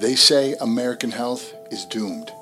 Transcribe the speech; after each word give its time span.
They 0.00 0.14
say 0.14 0.54
American 0.62 1.10
health 1.10 1.52
is 1.70 1.84
doomed, 1.84 2.32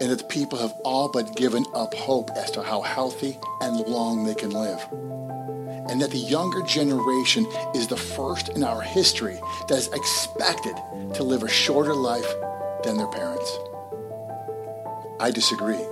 and 0.00 0.10
that 0.10 0.18
the 0.18 0.24
people 0.24 0.58
have 0.58 0.72
all 0.84 1.08
but 1.08 1.36
given 1.36 1.64
up 1.72 1.94
hope 1.94 2.30
as 2.36 2.50
to 2.50 2.64
how 2.64 2.80
healthy 2.80 3.38
and 3.60 3.78
long 3.86 4.24
they 4.24 4.34
can 4.34 4.50
live. 4.50 4.84
And 5.88 6.02
that 6.02 6.10
the 6.10 6.18
younger 6.18 6.62
generation 6.62 7.46
is 7.76 7.86
the 7.86 7.96
first 7.96 8.48
in 8.48 8.64
our 8.64 8.82
history 8.82 9.38
that 9.68 9.78
is 9.78 9.86
expected 9.92 10.74
to 11.14 11.22
live 11.22 11.44
a 11.44 11.48
shorter 11.48 11.94
life 11.94 12.28
than 12.82 12.96
their 12.96 13.06
parents. 13.06 13.56
I 15.20 15.30
disagree. 15.30 15.86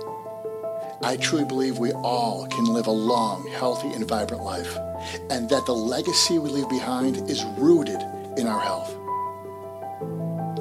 I 1.01 1.15
truly 1.15 1.45
believe 1.45 1.77
we 1.77 1.93
all 1.93 2.45
can 2.47 2.65
live 2.65 2.87
a 2.87 2.91
long, 2.91 3.47
healthy, 3.47 3.93
and 3.93 4.05
vibrant 4.05 4.43
life, 4.43 4.75
and 5.29 5.47
that 5.49 5.65
the 5.65 5.71
legacy 5.71 6.39
we 6.39 6.49
leave 6.49 6.67
behind 6.67 7.29
is 7.29 7.45
rooted 7.57 8.01
in 8.37 8.47
our 8.47 8.59
health. 8.59 8.97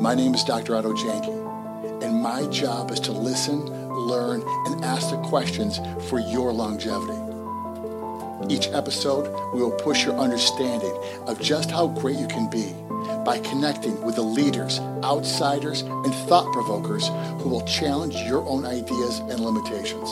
My 0.04 0.14
name 0.14 0.34
is 0.34 0.44
Dr. 0.44 0.76
Otto 0.76 0.92
Janke, 0.92 2.02
and 2.02 2.20
my 2.20 2.46
job 2.48 2.90
is 2.90 3.00
to 3.00 3.10
listen, 3.10 3.64
learn, 3.88 4.42
and 4.66 4.84
ask 4.84 5.08
the 5.08 5.16
questions 5.22 5.80
for 6.10 6.18
your 6.18 6.52
longevity. 6.52 7.18
Each 8.54 8.68
episode, 8.68 9.32
we 9.54 9.62
will 9.62 9.70
push 9.70 10.04
your 10.04 10.14
understanding 10.18 10.94
of 11.26 11.40
just 11.40 11.70
how 11.70 11.86
great 11.86 12.18
you 12.18 12.26
can 12.26 12.50
be 12.50 12.74
by 13.24 13.38
connecting 13.38 13.98
with 14.02 14.16
the 14.16 14.22
leaders, 14.22 14.78
outsiders, 15.02 15.80
and 15.80 16.14
thought 16.28 16.52
provokers 16.52 17.08
who 17.40 17.48
will 17.48 17.66
challenge 17.66 18.14
your 18.28 18.46
own 18.46 18.66
ideas 18.66 19.20
and 19.20 19.40
limitations. 19.40 20.10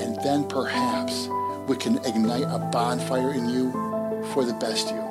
And 0.00 0.16
then 0.24 0.48
perhaps 0.48 1.28
we 1.66 1.76
can 1.76 1.98
ignite 2.06 2.44
a 2.44 2.70
bonfire 2.72 3.34
in 3.34 3.50
you 3.50 3.70
for 4.32 4.46
the 4.46 4.54
best 4.54 4.88
you. 4.88 5.07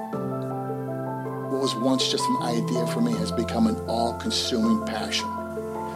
What 1.58 1.64
was 1.64 1.76
once 1.76 2.08
just 2.12 2.24
an 2.24 2.44
idea 2.44 2.86
for 2.86 3.02
me 3.02 3.14
has 3.14 3.32
become 3.32 3.66
an 3.66 3.78
all 3.88 4.14
consuming 4.20 4.86
passion. 4.86 5.28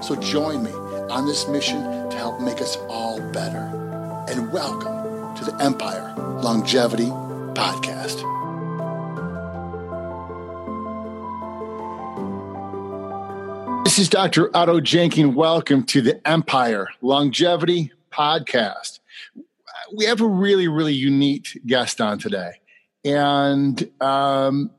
So 0.02 0.16
join 0.16 0.64
me 0.64 0.72
on 1.12 1.28
this 1.28 1.48
mission 1.48 1.84
to 2.10 2.18
help 2.18 2.42
make 2.42 2.60
us 2.60 2.78
all 2.90 3.22
better. 3.32 3.70
And 4.28 4.52
welcome 4.52 5.36
to 5.36 5.46
the 5.46 5.56
Empire 5.62 6.16
Longevity 6.18 7.10
Podcast. 7.54 8.24
This 13.86 14.00
is 14.00 14.10
Dr. 14.10 14.50
Otto 14.58 14.80
Janking. 14.80 15.36
Welcome 15.36 15.84
to 15.84 16.02
the 16.02 16.28
Empire 16.28 16.88
Longevity 17.04 17.92
Podcast. 18.12 18.98
We 19.96 20.06
have 20.06 20.22
a 20.22 20.28
really, 20.28 20.68
really 20.68 20.96
unique 20.96 21.62
guest 21.68 22.02
on 22.02 22.18
today. 22.18 22.54
And 23.06 23.92
um, 24.02 24.72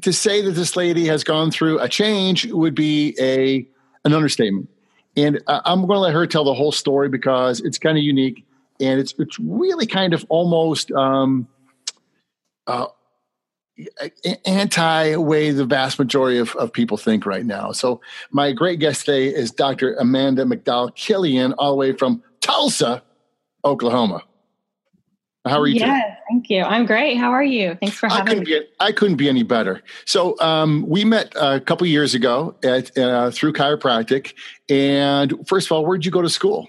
to 0.00 0.12
say 0.12 0.40
that 0.42 0.52
this 0.52 0.76
lady 0.76 1.06
has 1.06 1.24
gone 1.24 1.50
through 1.50 1.78
a 1.80 1.88
change 1.88 2.46
would 2.46 2.74
be 2.74 3.16
a 3.20 3.66
an 4.04 4.12
understatement. 4.12 4.68
And 5.16 5.40
uh, 5.46 5.60
I'm 5.64 5.80
going 5.80 5.96
to 5.96 6.00
let 6.00 6.12
her 6.12 6.26
tell 6.26 6.44
the 6.44 6.54
whole 6.54 6.72
story 6.72 7.08
because 7.08 7.60
it's 7.60 7.78
kind 7.78 7.96
of 7.96 8.04
unique 8.04 8.44
and 8.80 9.00
it's 9.00 9.14
it's 9.18 9.38
really 9.38 9.86
kind 9.86 10.12
of 10.12 10.24
almost 10.28 10.90
um, 10.92 11.48
uh, 12.66 12.86
anti 14.44 15.16
way 15.16 15.50
the 15.50 15.64
vast 15.64 15.98
majority 15.98 16.38
of, 16.38 16.54
of 16.56 16.72
people 16.72 16.96
think 16.96 17.26
right 17.26 17.44
now. 17.44 17.72
So 17.72 18.00
my 18.30 18.52
great 18.52 18.78
guest 18.78 19.06
today 19.06 19.28
is 19.28 19.50
Dr. 19.50 19.94
Amanda 19.94 20.44
McDowell 20.44 20.94
Killian, 20.94 21.52
all 21.54 21.72
the 21.72 21.76
way 21.76 21.92
from 21.92 22.22
Tulsa, 22.40 23.02
Oklahoma. 23.64 24.22
How 25.46 25.60
are 25.60 25.66
you? 25.66 25.80
Yes, 25.80 26.18
thank 26.28 26.50
you. 26.50 26.62
I'm 26.62 26.86
great. 26.86 27.16
How 27.16 27.30
are 27.30 27.44
you? 27.44 27.76
Thanks 27.80 27.96
for 27.96 28.08
having 28.08 28.40
I 28.40 28.42
me. 28.42 28.60
I 28.80 28.92
couldn't 28.92 29.16
be 29.16 29.28
any 29.28 29.42
better. 29.42 29.82
So 30.04 30.38
um, 30.40 30.84
we 30.88 31.04
met 31.04 31.32
a 31.36 31.60
couple 31.60 31.86
years 31.86 32.14
ago 32.14 32.56
at 32.62 32.96
uh, 32.98 33.30
through 33.30 33.52
chiropractic. 33.52 34.34
And 34.68 35.46
first 35.46 35.68
of 35.68 35.72
all, 35.72 35.86
where'd 35.86 36.04
you 36.04 36.10
go 36.10 36.22
to 36.22 36.28
school? 36.28 36.68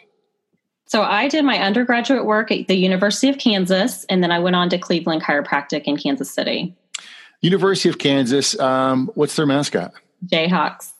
So 0.88 1.02
I 1.02 1.28
did 1.28 1.44
my 1.44 1.60
undergraduate 1.60 2.26
work 2.26 2.50
at 2.52 2.68
the 2.68 2.76
University 2.76 3.28
of 3.28 3.38
Kansas, 3.38 4.06
and 4.06 4.24
then 4.24 4.32
I 4.32 4.40
went 4.40 4.56
on 4.56 4.70
to 4.70 4.78
Cleveland 4.78 5.22
Chiropractic 5.22 5.84
in 5.84 5.98
Kansas 5.98 6.32
City. 6.32 6.74
University 7.42 7.90
of 7.90 7.98
Kansas. 7.98 8.58
Um, 8.60 9.12
what's 9.16 9.36
their 9.36 9.46
mascot? 9.46 9.94
Jayhawks. 10.28 10.94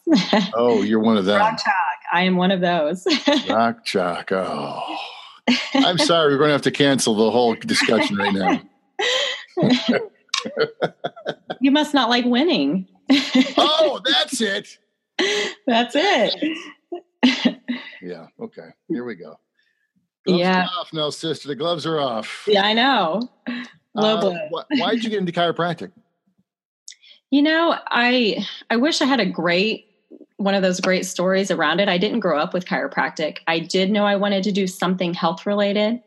oh, 0.54 0.82
you're 0.82 1.00
one 1.00 1.18
of 1.18 1.26
them. 1.26 1.40
Rock 1.40 1.58
Chalk. 1.58 1.76
I 2.12 2.24
am 2.24 2.36
one 2.36 2.52
of 2.52 2.62
those. 2.62 3.06
Rock 3.50 3.86
Chalk. 3.86 4.32
Oh, 4.32 4.98
I'm 5.74 5.98
sorry. 5.98 6.34
We're 6.34 6.40
going 6.40 6.50
to 6.50 6.54
have 6.54 6.62
to 6.64 6.72
cancel 6.72 7.16
the 7.16 7.32
whole 7.32 7.56
discussion 7.60 8.18
right 8.18 8.34
now. 8.34 8.62
you 11.62 11.72
must 11.72 11.94
not 11.94 12.10
like 12.10 12.26
winning. 12.26 12.88
oh, 13.58 14.02
that's 14.06 14.42
it. 14.42 14.78
That's 15.66 15.96
it. 15.96 16.58
yeah. 18.02 18.28
Okay. 18.40 18.68
Here 18.88 19.04
we 19.04 19.16
go. 19.16 19.40
Gloves 20.26 20.40
yeah. 20.42 20.68
off 20.78 20.92
now, 20.94 21.10
sister. 21.10 21.48
The 21.48 21.56
gloves 21.56 21.86
are 21.86 22.00
off. 22.00 22.44
Yeah, 22.48 22.64
I 22.64 22.74
know. 22.74 23.30
Low 23.96 24.32
uh, 24.32 24.64
why 24.78 24.92
did 24.92 25.04
you 25.04 25.10
get 25.10 25.20
into 25.20 25.32
chiropractic? 25.32 25.92
You 27.32 27.42
know, 27.42 27.78
I 27.88 28.46
I 28.70 28.76
wish 28.76 29.02
I 29.02 29.06
had 29.06 29.20
a 29.20 29.26
great 29.26 29.88
one 30.38 30.54
of 30.54 30.62
those 30.62 30.80
great 30.80 31.06
stories 31.06 31.52
around 31.52 31.80
it. 31.80 31.90
I 31.90 31.98
didn't 31.98 32.20
grow 32.20 32.40
up 32.40 32.54
with 32.54 32.66
chiropractic. 32.66 33.40
I 33.48 33.60
did 33.60 33.92
know 33.92 34.06
I 34.06 34.16
wanted 34.16 34.44
to 34.44 34.52
do 34.52 34.68
something 34.68 35.14
health 35.14 35.46
related. 35.46 36.02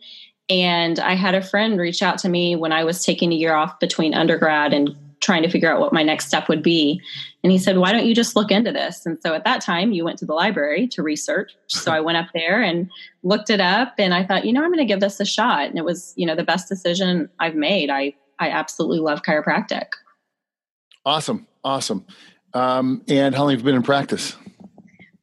And 0.49 0.99
I 0.99 1.15
had 1.15 1.35
a 1.35 1.43
friend 1.43 1.79
reach 1.79 2.03
out 2.03 2.19
to 2.19 2.29
me 2.29 2.57
when 2.57 2.73
I 2.73 2.85
was 2.85 3.05
taking 3.05 3.33
a 3.33 3.37
year 3.37 3.55
off 3.55 3.79
between 3.79 4.15
undergrad 4.15 4.73
and 4.73 4.97
trying 5.21 5.43
to 5.43 5.51
figure 5.51 5.71
out 5.71 5.81
what 5.81 5.93
my 5.93 6.03
next 6.03 6.27
step 6.27 6.49
would 6.49 6.63
be. 6.63 7.01
And 7.43 7.53
he 7.53 7.59
said, 7.59 7.79
Why 7.79 7.93
don't 7.93 8.07
you 8.07 8.15
just 8.15 8.37
look 8.37 8.51
into 8.51 8.73
this? 8.73 9.05
And 9.05 9.19
so 9.23 9.35
at 9.35 9.45
that 9.45 9.61
time, 9.61 9.93
you 9.93 10.05
went 10.05 10.19
to 10.21 10.25
the 10.25 10.33
library 10.35 10.89
to 10.89 11.03
research. 11.03 11.53
So 11.69 11.93
I 11.93 12.01
went 12.01 12.19
up 12.19 12.29
there 12.35 12.63
and 12.63 12.91
looked 13.23 13.51
it 13.51 13.61
up 13.61 13.95
and 13.99 14.15
I 14.15 14.25
thought, 14.25 14.45
you 14.45 14.53
know, 14.53 14.63
I'm 14.63 14.71
going 14.71 14.79
to 14.79 14.85
give 14.85 15.01
this 15.01 15.21
a 15.21 15.25
shot. 15.25 15.69
And 15.69 15.79
it 15.79 15.85
was, 15.85 16.13
you 16.17 16.27
know, 16.27 16.35
the 16.35 16.45
best 16.45 16.69
decision 16.69 17.29
I've 17.39 17.55
made. 17.55 17.91
I, 17.91 18.15
I 18.39 18.51
absolutely 18.51 19.01
love 19.01 19.23
chiropractic. 19.23 19.87
Awesome. 21.05 21.47
Awesome. 21.63 22.07
Um, 22.55 23.03
and 23.09 23.35
how 23.35 23.43
long 23.43 23.51
have 23.51 23.61
you 23.61 23.65
been 23.65 23.75
in 23.75 23.83
practice? 23.83 24.37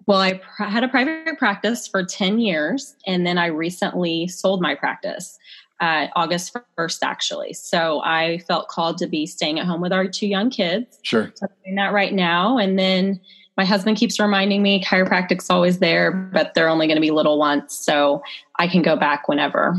Well, 0.06 0.20
I 0.22 0.36
pr- 0.36 0.64
had 0.64 0.84
a 0.84 0.88
private 0.88 1.38
practice 1.38 1.88
for 1.88 2.04
10 2.04 2.40
years, 2.40 2.96
and 3.06 3.28
then 3.28 3.38
I 3.38 3.48
recently 3.48 4.28
sold 4.28 4.62
my 4.62 4.74
practice 4.76 5.38
uh, 5.80 6.08
August 6.16 6.58
1st, 6.78 7.00
actually. 7.04 7.54
So 7.54 8.02
I 8.04 8.40
felt 8.48 8.68
called 8.68 8.98
to 9.00 9.08
be 9.08 9.26
staying 9.26 9.60
at 9.60 9.66
home 9.66 9.82
with 9.82 9.94
our 9.94 10.08
two 10.08 10.28
young 10.28 10.50
kids. 10.50 11.00
Sure. 11.04 11.32
So 11.36 11.46
I'm 11.46 11.56
doing 11.64 11.76
that 11.76 11.94
right 11.94 12.14
now. 12.14 12.58
And 12.58 12.80
then 12.80 13.20
my 13.58 13.66
husband 13.66 13.98
keeps 13.98 14.20
reminding 14.20 14.62
me 14.62 14.84
chiropractic's 14.84 15.50
always 15.50 15.80
there, 15.80 16.12
but 16.12 16.54
they're 16.54 16.70
only 16.70 16.88
going 16.88 16.98
to 16.98 17.02
be 17.02 17.12
little 17.12 17.38
once. 17.38 17.78
So 17.78 18.24
I 18.58 18.68
can 18.68 18.82
go 18.82 18.96
back 18.96 19.28
whenever. 19.28 19.76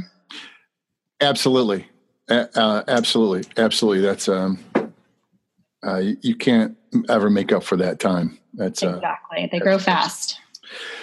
Absolutely. 1.20 1.88
Uh, 2.28 2.82
absolutely. 2.86 3.50
Absolutely. 3.56 4.02
That's, 4.02 4.28
um, 4.28 4.58
uh, 5.84 5.98
you, 5.98 6.16
you, 6.22 6.34
can't 6.34 6.76
ever 7.08 7.30
make 7.30 7.52
up 7.52 7.62
for 7.62 7.76
that 7.76 8.00
time. 8.00 8.38
That's 8.54 8.82
uh, 8.82 8.96
exactly. 8.96 9.48
They 9.50 9.58
grow 9.58 9.78
fast. 9.78 10.38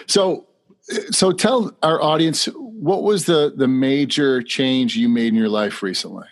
So, 0.08 0.48
so 1.12 1.32
tell 1.32 1.76
our 1.82 2.02
audience 2.02 2.46
what 2.56 3.04
was 3.04 3.26
the 3.26 3.54
the 3.56 3.68
major 3.68 4.42
change 4.42 4.96
you 4.96 5.10
made 5.10 5.30
in 5.30 5.36
your 5.36 5.50
life 5.50 5.82
recently. 5.82 6.28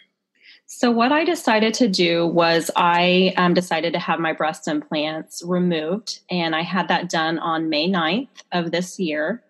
So 0.67 0.89
what 0.91 1.11
I 1.11 1.23
decided 1.23 1.73
to 1.75 1.87
do 1.87 2.25
was 2.25 2.71
I 2.75 3.33
um, 3.37 3.53
decided 3.53 3.93
to 3.93 3.99
have 3.99 4.19
my 4.19 4.33
breast 4.33 4.67
implants 4.67 5.43
removed, 5.45 6.19
and 6.29 6.55
I 6.55 6.61
had 6.61 6.87
that 6.87 7.09
done 7.09 7.37
on 7.39 7.69
May 7.69 7.87
9th 7.87 8.27
of 8.51 8.71
this 8.71 8.99
year. 8.99 9.43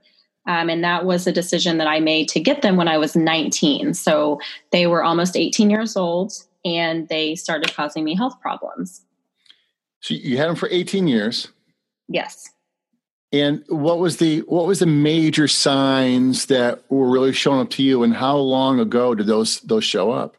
Um, 0.46 0.70
and 0.70 0.84
that 0.84 1.06
was 1.06 1.26
a 1.26 1.32
decision 1.32 1.78
that 1.78 1.88
I 1.88 2.00
made 2.02 2.28
to 2.30 2.40
get 2.40 2.62
them 2.62 2.76
when 2.76 2.88
I 2.88 2.98
was 2.98 3.16
19. 3.16 3.94
So 3.94 4.40
they 4.72 4.88
were 4.88 5.04
almost 5.04 5.38
18 5.38 5.70
years 5.70 5.96
old 5.96 6.34
and 6.66 7.08
they 7.08 7.36
started 7.36 7.74
causing 7.74 8.04
me 8.04 8.16
health 8.16 8.40
problems. 8.42 9.02
So 10.04 10.14
you 10.16 10.36
had 10.36 10.50
them 10.50 10.58
for 10.58 10.68
18 10.70 11.08
years. 11.08 11.48
Yes. 12.10 12.50
And 13.32 13.64
what 13.70 14.00
was 14.00 14.18
the 14.18 14.40
what 14.42 14.68
was 14.68 14.80
the 14.80 14.86
major 14.86 15.48
signs 15.48 16.48
that 16.48 16.84
were 16.92 17.10
really 17.10 17.32
showing 17.32 17.62
up 17.62 17.70
to 17.72 17.84
you 17.84 18.04
and 18.04 18.14
how 18.14 18.36
long 18.36 18.82
ago 18.82 19.16
did 19.16 19.28
those 19.28 19.62
those 19.62 19.86
show 19.86 20.12
up? 20.12 20.36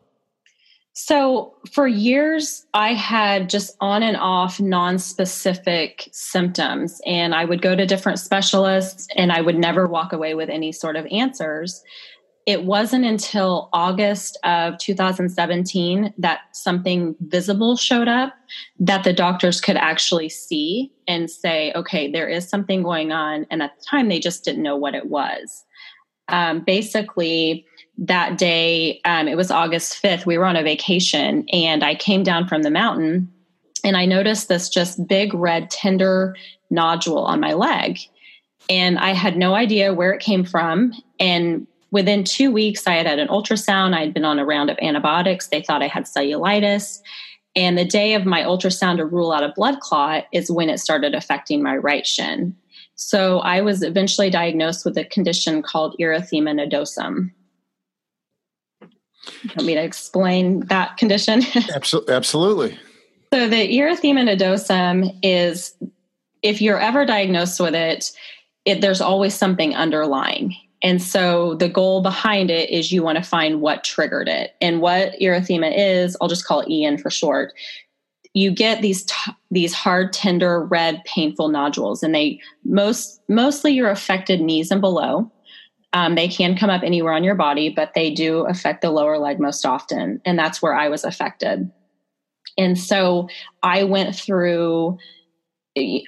So, 0.92 1.54
for 1.72 1.88
years, 1.88 2.64
I 2.72 2.94
had 2.94 3.50
just 3.50 3.74
on 3.80 4.04
and 4.04 4.16
off 4.16 4.60
non 4.60 4.98
specific 4.98 6.08
symptoms, 6.12 7.00
and 7.04 7.34
I 7.34 7.46
would 7.46 7.62
go 7.62 7.74
to 7.74 7.84
different 7.84 8.20
specialists 8.20 9.08
and 9.16 9.32
I 9.32 9.40
would 9.40 9.58
never 9.58 9.88
walk 9.88 10.12
away 10.12 10.34
with 10.34 10.48
any 10.48 10.70
sort 10.70 10.94
of 10.94 11.04
answers 11.10 11.82
it 12.46 12.64
wasn't 12.64 13.06
until 13.06 13.70
August 13.72 14.38
of 14.44 14.76
2017 14.78 16.12
that 16.18 16.40
something 16.52 17.16
visible 17.20 17.76
showed 17.76 18.08
up 18.08 18.34
that 18.78 19.02
the 19.04 19.12
doctors 19.14 19.60
could 19.60 19.76
actually 19.76 20.28
see 20.28 20.92
and 21.08 21.30
say, 21.30 21.72
okay, 21.74 22.10
there 22.10 22.28
is 22.28 22.48
something 22.48 22.82
going 22.82 23.12
on. 23.12 23.46
And 23.50 23.62
at 23.62 23.78
the 23.78 23.84
time, 23.84 24.08
they 24.08 24.20
just 24.20 24.44
didn't 24.44 24.62
know 24.62 24.76
what 24.76 24.94
it 24.94 25.06
was. 25.06 25.64
Um, 26.28 26.60
basically, 26.60 27.66
that 27.96 28.36
day, 28.36 29.00
um, 29.04 29.26
it 29.26 29.36
was 29.36 29.50
August 29.50 30.02
5th, 30.02 30.26
we 30.26 30.36
were 30.36 30.46
on 30.46 30.56
a 30.56 30.62
vacation, 30.62 31.46
and 31.50 31.84
I 31.84 31.94
came 31.94 32.22
down 32.22 32.48
from 32.48 32.62
the 32.62 32.70
mountain 32.70 33.30
and 33.84 33.96
I 33.96 34.06
noticed 34.06 34.48
this 34.48 34.68
just 34.68 35.06
big 35.06 35.34
red 35.34 35.70
tender 35.70 36.34
nodule 36.70 37.18
on 37.18 37.38
my 37.38 37.52
leg. 37.52 37.98
And 38.70 38.98
I 38.98 39.10
had 39.10 39.36
no 39.36 39.54
idea 39.54 39.92
where 39.92 40.12
it 40.12 40.22
came 40.22 40.42
from. 40.42 40.92
And 41.20 41.66
within 41.94 42.24
two 42.24 42.50
weeks, 42.50 42.88
I 42.88 42.94
had 42.94 43.06
had 43.06 43.20
an 43.20 43.28
ultrasound. 43.28 43.94
I 43.94 44.00
had 44.00 44.12
been 44.12 44.24
on 44.24 44.40
a 44.40 44.44
round 44.44 44.68
of 44.68 44.76
antibiotics. 44.82 45.46
They 45.46 45.62
thought 45.62 45.80
I 45.80 45.86
had 45.86 46.04
cellulitis. 46.04 46.98
And 47.54 47.78
the 47.78 47.84
day 47.84 48.14
of 48.14 48.26
my 48.26 48.42
ultrasound 48.42 48.96
to 48.96 49.06
rule 49.06 49.30
out 49.30 49.44
a 49.44 49.52
blood 49.54 49.78
clot 49.78 50.24
is 50.32 50.50
when 50.50 50.68
it 50.68 50.78
started 50.78 51.14
affecting 51.14 51.62
my 51.62 51.76
right 51.76 52.04
shin. 52.04 52.56
So 52.96 53.38
I 53.38 53.60
was 53.60 53.84
eventually 53.84 54.28
diagnosed 54.28 54.84
with 54.84 54.98
a 54.98 55.04
condition 55.04 55.62
called 55.62 55.94
erythema 56.00 56.52
nodosum. 56.52 57.30
Want 59.54 59.64
me 59.64 59.74
to 59.74 59.82
explain 59.82 60.66
that 60.66 60.96
condition? 60.96 61.42
Absolutely. 62.08 62.76
So 63.32 63.48
the 63.48 63.78
erythema 63.78 64.28
nodosum 64.28 65.16
is, 65.22 65.76
if 66.42 66.60
you're 66.60 66.80
ever 66.80 67.06
diagnosed 67.06 67.60
with 67.60 67.76
it, 67.76 68.10
it 68.64 68.80
there's 68.80 69.00
always 69.00 69.34
something 69.34 69.76
underlying. 69.76 70.56
And 70.84 71.02
so 71.02 71.54
the 71.54 71.68
goal 71.68 72.02
behind 72.02 72.50
it 72.50 72.68
is 72.68 72.92
you 72.92 73.02
want 73.02 73.16
to 73.16 73.24
find 73.24 73.62
what 73.62 73.84
triggered 73.84 74.28
it. 74.28 74.54
And 74.60 74.82
what 74.82 75.18
erythema 75.18 75.72
is, 75.74 76.14
I'll 76.20 76.28
just 76.28 76.44
call 76.44 76.60
it 76.60 76.70
EN 76.70 76.98
for 76.98 77.10
short. 77.10 77.54
You 78.34 78.50
get 78.50 78.82
these 78.82 79.04
t- 79.04 79.32
these 79.50 79.72
hard, 79.72 80.12
tender, 80.12 80.62
red, 80.64 81.02
painful 81.06 81.48
nodules, 81.48 82.02
and 82.02 82.14
they 82.14 82.38
most 82.64 83.22
mostly 83.28 83.72
your 83.72 83.90
affected 83.90 84.40
knees 84.40 84.70
and 84.70 84.80
below. 84.80 85.30
Um, 85.94 86.16
they 86.16 86.28
can 86.28 86.56
come 86.56 86.70
up 86.70 86.82
anywhere 86.82 87.12
on 87.12 87.24
your 87.24 87.36
body, 87.36 87.70
but 87.70 87.92
they 87.94 88.10
do 88.10 88.40
affect 88.46 88.82
the 88.82 88.90
lower 88.90 89.18
leg 89.18 89.40
most 89.40 89.64
often, 89.64 90.20
and 90.24 90.38
that's 90.38 90.60
where 90.60 90.74
I 90.74 90.88
was 90.88 91.04
affected. 91.04 91.70
And 92.58 92.78
so 92.78 93.28
I 93.62 93.84
went 93.84 94.14
through 94.16 94.98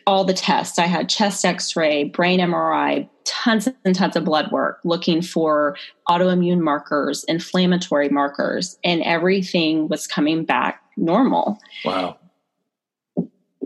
all 0.06 0.24
the 0.24 0.34
tests. 0.34 0.78
I 0.78 0.86
had 0.86 1.08
chest 1.08 1.44
x 1.44 1.74
ray, 1.76 2.04
brain 2.04 2.40
MRI, 2.40 3.08
tons 3.24 3.68
and 3.84 3.94
tons 3.94 4.16
of 4.16 4.24
blood 4.24 4.52
work 4.52 4.80
looking 4.84 5.22
for 5.22 5.76
autoimmune 6.08 6.60
markers, 6.60 7.24
inflammatory 7.24 8.08
markers, 8.08 8.78
and 8.84 9.02
everything 9.02 9.88
was 9.88 10.06
coming 10.06 10.44
back 10.44 10.82
normal. 10.96 11.58
Wow. 11.84 12.18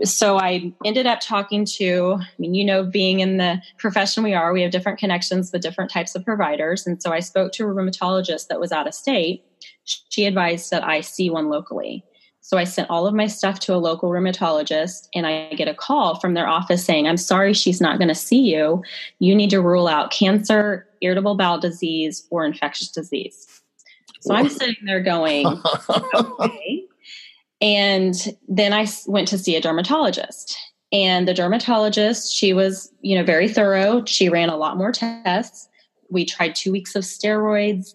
So 0.02 0.38
I 0.38 0.72
ended 0.82 1.06
up 1.06 1.20
talking 1.20 1.66
to, 1.76 2.16
I 2.18 2.26
mean, 2.38 2.54
you 2.54 2.64
know, 2.64 2.82
being 2.84 3.20
in 3.20 3.36
the 3.36 3.60
profession 3.76 4.24
we 4.24 4.32
are, 4.32 4.50
we 4.50 4.62
have 4.62 4.70
different 4.70 4.98
connections 4.98 5.52
with 5.52 5.60
different 5.60 5.90
types 5.90 6.14
of 6.14 6.24
providers. 6.24 6.86
And 6.86 7.02
so 7.02 7.12
I 7.12 7.20
spoke 7.20 7.52
to 7.52 7.64
a 7.64 7.66
rheumatologist 7.66 8.48
that 8.48 8.60
was 8.60 8.72
out 8.72 8.88
of 8.88 8.94
state. 8.94 9.44
She 9.84 10.24
advised 10.24 10.70
that 10.70 10.82
I 10.82 11.02
see 11.02 11.28
one 11.28 11.50
locally. 11.50 12.02
So 12.42 12.56
I 12.56 12.64
sent 12.64 12.90
all 12.90 13.06
of 13.06 13.14
my 13.14 13.26
stuff 13.26 13.60
to 13.60 13.74
a 13.74 13.76
local 13.76 14.10
rheumatologist, 14.10 15.08
and 15.14 15.26
I 15.26 15.50
get 15.54 15.68
a 15.68 15.74
call 15.74 16.18
from 16.18 16.34
their 16.34 16.48
office 16.48 16.84
saying, 16.84 17.06
I'm 17.06 17.16
sorry, 17.16 17.52
she's 17.52 17.80
not 17.80 17.98
going 17.98 18.08
to 18.08 18.14
see 18.14 18.40
you. 18.40 18.82
You 19.18 19.34
need 19.34 19.50
to 19.50 19.60
rule 19.60 19.86
out 19.86 20.10
cancer, 20.10 20.88
irritable 21.00 21.36
bowel 21.36 21.60
disease, 21.60 22.26
or 22.30 22.44
infectious 22.44 22.90
disease. 22.90 23.46
So 24.20 24.34
I'm 24.34 24.48
sitting 24.48 24.84
there 24.84 25.00
going, 25.00 25.46
okay. 26.14 26.84
And 27.60 28.14
then 28.48 28.72
I 28.72 28.86
went 29.06 29.28
to 29.28 29.38
see 29.38 29.56
a 29.56 29.60
dermatologist. 29.60 30.56
And 30.92 31.28
the 31.28 31.34
dermatologist, 31.34 32.34
she 32.34 32.52
was, 32.52 32.92
you 33.00 33.16
know, 33.16 33.24
very 33.24 33.48
thorough. 33.48 34.04
She 34.04 34.28
ran 34.28 34.48
a 34.48 34.56
lot 34.56 34.76
more 34.76 34.92
tests. 34.92 35.68
We 36.10 36.24
tried 36.24 36.54
two 36.54 36.72
weeks 36.72 36.96
of 36.96 37.04
steroids. 37.04 37.94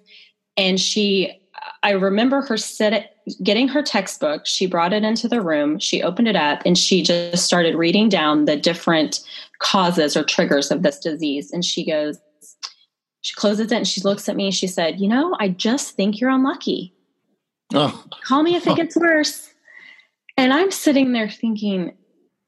And 0.55 0.79
she, 0.79 1.41
I 1.83 1.91
remember 1.91 2.41
her 2.41 2.57
sit, 2.57 3.11
getting 3.43 3.67
her 3.67 3.81
textbook, 3.81 4.45
she 4.45 4.67
brought 4.67 4.93
it 4.93 5.03
into 5.03 5.27
the 5.27 5.41
room, 5.41 5.79
she 5.79 6.03
opened 6.03 6.27
it 6.27 6.35
up, 6.35 6.61
and 6.65 6.77
she 6.77 7.01
just 7.01 7.45
started 7.45 7.75
reading 7.75 8.09
down 8.09 8.45
the 8.45 8.55
different 8.55 9.21
causes 9.59 10.15
or 10.15 10.23
triggers 10.23 10.71
of 10.71 10.83
this 10.83 10.99
disease. 10.99 11.51
And 11.51 11.63
she 11.63 11.85
goes, 11.85 12.19
she 13.21 13.33
closes 13.33 13.71
it 13.71 13.75
and 13.75 13.87
she 13.87 14.01
looks 14.01 14.29
at 14.29 14.35
me 14.35 14.51
she 14.51 14.67
said, 14.67 14.99
You 14.99 15.07
know, 15.07 15.35
I 15.39 15.49
just 15.49 15.95
think 15.95 16.19
you're 16.19 16.29
unlucky. 16.29 16.93
Oh. 17.73 18.03
Call 18.23 18.43
me 18.43 18.55
if 18.55 18.67
it 18.67 18.75
gets 18.75 18.95
worse. 18.95 19.51
And 20.37 20.53
I'm 20.53 20.69
sitting 20.69 21.13
there 21.13 21.29
thinking, 21.29 21.93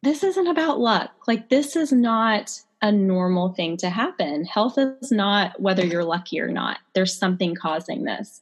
this 0.03 0.23
isn't 0.23 0.47
about 0.47 0.79
luck. 0.79 1.11
Like, 1.27 1.49
this 1.49 1.75
is 1.75 1.91
not 1.91 2.61
a 2.81 2.91
normal 2.91 3.53
thing 3.53 3.77
to 3.77 3.89
happen. 3.89 4.45
Health 4.45 4.77
is 4.77 5.11
not 5.11 5.59
whether 5.59 5.83
you're 5.83 6.03
lucky 6.03 6.39
or 6.39 6.49
not, 6.49 6.77
there's 6.93 7.17
something 7.17 7.55
causing 7.55 8.03
this. 8.03 8.41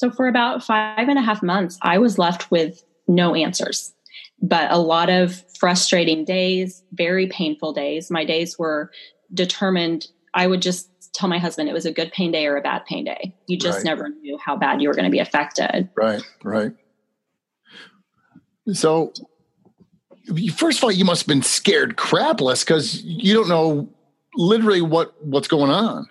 So 0.00 0.10
for 0.10 0.26
about 0.26 0.64
five 0.64 1.10
and 1.10 1.18
a 1.18 1.20
half 1.20 1.42
months, 1.42 1.78
I 1.82 1.98
was 1.98 2.16
left 2.16 2.50
with 2.50 2.82
no 3.06 3.34
answers, 3.34 3.92
but 4.40 4.72
a 4.72 4.78
lot 4.78 5.10
of 5.10 5.44
frustrating 5.58 6.24
days, 6.24 6.82
very 6.92 7.26
painful 7.26 7.74
days. 7.74 8.10
My 8.10 8.24
days 8.24 8.58
were 8.58 8.90
determined. 9.34 10.06
I 10.32 10.46
would 10.46 10.62
just 10.62 10.88
tell 11.12 11.28
my 11.28 11.36
husband 11.36 11.68
it 11.68 11.74
was 11.74 11.84
a 11.84 11.92
good 11.92 12.12
pain 12.12 12.32
day 12.32 12.46
or 12.46 12.56
a 12.56 12.62
bad 12.62 12.86
pain 12.86 13.04
day. 13.04 13.36
You 13.46 13.58
just 13.58 13.80
right. 13.80 13.84
never 13.84 14.08
knew 14.08 14.38
how 14.42 14.56
bad 14.56 14.80
you 14.80 14.88
were 14.88 14.94
going 14.94 15.04
to 15.04 15.10
be 15.10 15.18
affected. 15.18 15.90
Right, 15.94 16.22
right. 16.44 16.72
So, 18.72 19.12
first 20.56 20.78
of 20.78 20.84
all, 20.84 20.92
you 20.92 21.04
must 21.04 21.24
have 21.24 21.28
been 21.28 21.42
scared 21.42 21.98
crapless 21.98 22.64
because 22.64 23.02
you 23.02 23.34
don't 23.34 23.50
know 23.50 23.86
literally 24.34 24.80
what 24.80 25.12
what's 25.22 25.48
going 25.48 25.70
on. 25.70 26.08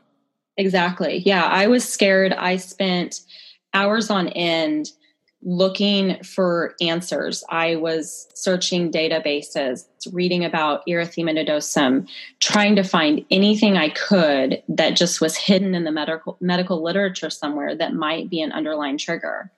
Exactly. 0.57 1.23
Yeah, 1.25 1.45
I 1.45 1.65
was 1.65 1.91
scared. 1.91 2.33
I 2.33 2.57
spent 2.57 3.21
hours 3.73 4.09
on 4.09 4.29
end 4.29 4.91
looking 5.41 6.21
for 6.23 6.75
answers. 6.81 7.43
I 7.49 7.77
was 7.77 8.27
searching 8.33 8.91
databases, 8.91 9.87
reading 10.11 10.43
about 10.43 10.85
erythema 10.85 11.31
nodosum, 11.31 12.09
trying 12.41 12.75
to 12.75 12.83
find 12.83 13.25
anything 13.31 13.77
I 13.77 13.89
could 13.89 14.61
that 14.67 14.97
just 14.97 15.21
was 15.21 15.37
hidden 15.37 15.75
in 15.75 15.85
the 15.85 15.91
medical 15.91 16.37
medical 16.41 16.83
literature 16.83 17.29
somewhere 17.29 17.73
that 17.75 17.93
might 17.93 18.29
be 18.29 18.41
an 18.41 18.51
underlying 18.51 18.97
trigger. 18.97 19.51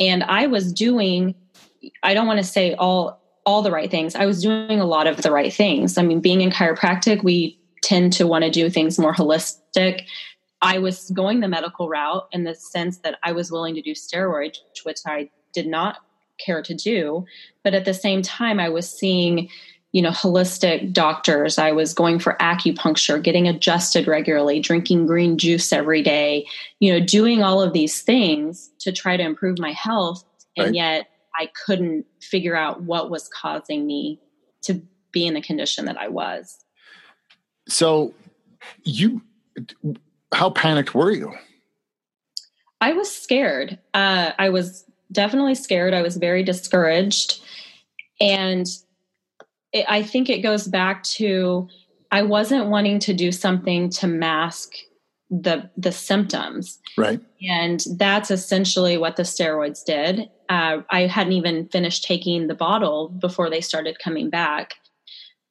And 0.00 0.24
I 0.24 0.46
was 0.46 0.72
doing 0.72 1.34
I 2.02 2.14
don't 2.14 2.26
want 2.26 2.38
to 2.38 2.44
say 2.44 2.74
all 2.74 3.20
all 3.46 3.60
the 3.60 3.70
right 3.70 3.90
things. 3.90 4.14
I 4.14 4.24
was 4.24 4.40
doing 4.40 4.80
a 4.80 4.86
lot 4.86 5.06
of 5.06 5.20
the 5.20 5.30
right 5.30 5.52
things. 5.52 5.98
I 5.98 6.02
mean, 6.02 6.20
being 6.20 6.40
in 6.40 6.50
chiropractic, 6.50 7.22
we 7.22 7.60
tend 7.82 8.14
to 8.14 8.26
want 8.26 8.42
to 8.44 8.50
do 8.50 8.70
things 8.70 8.98
more 8.98 9.12
holistic 9.12 10.06
I 10.62 10.78
was 10.78 11.10
going 11.10 11.40
the 11.40 11.48
medical 11.48 11.88
route 11.88 12.26
in 12.32 12.44
the 12.44 12.54
sense 12.54 12.98
that 12.98 13.18
I 13.22 13.32
was 13.32 13.50
willing 13.50 13.74
to 13.74 13.82
do 13.82 13.92
steroids, 13.92 14.58
which 14.84 15.00
I 15.06 15.30
did 15.52 15.66
not 15.66 15.98
care 16.38 16.62
to 16.62 16.74
do. 16.74 17.24
But 17.62 17.74
at 17.74 17.84
the 17.84 17.94
same 17.94 18.22
time, 18.22 18.58
I 18.58 18.68
was 18.68 18.90
seeing, 18.90 19.48
you 19.92 20.02
know, 20.02 20.10
holistic 20.10 20.92
doctors. 20.92 21.58
I 21.58 21.72
was 21.72 21.94
going 21.94 22.18
for 22.18 22.36
acupuncture, 22.40 23.22
getting 23.22 23.46
adjusted 23.46 24.06
regularly, 24.06 24.60
drinking 24.60 25.06
green 25.06 25.38
juice 25.38 25.72
every 25.72 26.02
day, 26.02 26.46
you 26.80 26.92
know, 26.92 27.04
doing 27.04 27.42
all 27.42 27.60
of 27.60 27.72
these 27.72 28.02
things 28.02 28.70
to 28.80 28.92
try 28.92 29.16
to 29.16 29.22
improve 29.22 29.58
my 29.58 29.72
health. 29.72 30.24
And 30.56 30.66
right. 30.66 30.74
yet 30.74 31.08
I 31.38 31.50
couldn't 31.66 32.06
figure 32.20 32.56
out 32.56 32.82
what 32.82 33.10
was 33.10 33.28
causing 33.28 33.86
me 33.86 34.20
to 34.62 34.80
be 35.12 35.26
in 35.26 35.34
the 35.34 35.42
condition 35.42 35.84
that 35.86 35.98
I 35.98 36.08
was. 36.08 36.64
So 37.68 38.14
you 38.84 39.22
how 40.32 40.50
panicked 40.50 40.94
were 40.94 41.10
you? 41.10 41.32
I 42.80 42.92
was 42.92 43.10
scared. 43.10 43.78
Uh, 43.94 44.32
I 44.38 44.50
was 44.50 44.84
definitely 45.10 45.54
scared. 45.54 45.94
I 45.94 46.02
was 46.02 46.16
very 46.16 46.42
discouraged. 46.42 47.40
And 48.20 48.66
it, 49.72 49.86
I 49.88 50.02
think 50.02 50.28
it 50.28 50.42
goes 50.42 50.66
back 50.66 51.02
to 51.04 51.68
I 52.10 52.22
wasn't 52.22 52.66
wanting 52.66 52.98
to 53.00 53.14
do 53.14 53.32
something 53.32 53.90
to 53.90 54.06
mask 54.06 54.72
the 55.30 55.70
the 55.76 55.92
symptoms. 55.92 56.78
Right. 56.96 57.20
And 57.48 57.82
that's 57.96 58.30
essentially 58.30 58.96
what 58.98 59.16
the 59.16 59.22
steroids 59.24 59.84
did. 59.84 60.28
Uh, 60.48 60.82
I 60.90 61.06
hadn't 61.06 61.32
even 61.32 61.68
finished 61.68 62.04
taking 62.04 62.46
the 62.46 62.54
bottle 62.54 63.08
before 63.08 63.50
they 63.50 63.60
started 63.60 63.98
coming 63.98 64.30
back. 64.30 64.74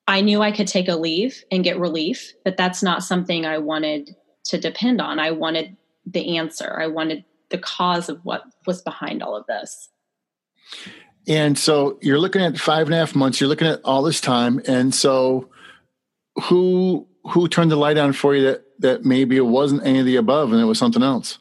I 0.07 0.21
knew 0.21 0.41
I 0.41 0.51
could 0.51 0.67
take 0.67 0.87
a 0.87 0.95
leave 0.95 1.43
and 1.51 1.63
get 1.63 1.79
relief, 1.79 2.33
but 2.45 2.57
that's 2.57 2.83
not 2.83 3.03
something 3.03 3.45
I 3.45 3.57
wanted 3.57 4.15
to 4.45 4.57
depend 4.57 5.01
on. 5.01 5.19
I 5.19 5.31
wanted 5.31 5.75
the 6.05 6.37
answer. 6.37 6.79
I 6.79 6.87
wanted 6.87 7.23
the 7.49 7.57
cause 7.57 8.09
of 8.09 8.23
what 8.25 8.43
was 8.65 8.81
behind 8.81 9.21
all 9.23 9.35
of 9.35 9.45
this. 9.47 9.89
And 11.27 11.57
so 11.57 11.97
you're 12.01 12.19
looking 12.19 12.41
at 12.41 12.57
five 12.57 12.87
and 12.87 12.95
a 12.95 12.97
half 12.97 13.15
months. 13.15 13.39
You're 13.39 13.47
looking 13.47 13.67
at 13.67 13.81
all 13.83 14.03
this 14.03 14.19
time, 14.19 14.61
and 14.67 14.93
so 14.93 15.49
who 16.43 17.07
who 17.25 17.47
turned 17.47 17.71
the 17.71 17.77
light 17.77 17.97
on 17.97 18.11
for 18.11 18.35
you 18.35 18.43
that 18.43 18.65
that 18.79 19.05
maybe 19.05 19.37
it 19.37 19.45
wasn't 19.45 19.85
any 19.85 19.99
of 19.99 20.05
the 20.05 20.17
above 20.17 20.51
and 20.51 20.59
it 20.59 20.65
was 20.65 20.77
something 20.77 21.03
else? 21.03 21.39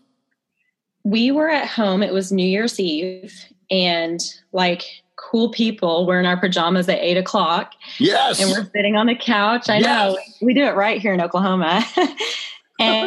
We 1.02 1.32
were 1.32 1.50
at 1.50 1.66
home. 1.66 2.02
It 2.02 2.12
was 2.12 2.30
New 2.30 2.46
Year's 2.46 2.78
Eve, 2.78 3.34
and 3.70 4.20
like 4.52 4.84
cool 5.16 5.50
people, 5.50 6.06
we're 6.06 6.20
in 6.20 6.26
our 6.26 6.36
pajamas 6.36 6.88
at 6.88 6.98
eight 6.98 7.16
o'clock. 7.16 7.72
Yes, 7.98 8.40
and 8.40 8.50
we're 8.50 8.70
sitting 8.70 8.96
on 8.96 9.06
the 9.06 9.16
couch. 9.16 9.68
I 9.68 9.78
yes. 9.78 9.84
know 9.86 10.18
we 10.40 10.54
do 10.54 10.62
it 10.62 10.76
right 10.76 11.00
here 11.00 11.12
in 11.12 11.20
Oklahoma. 11.20 11.84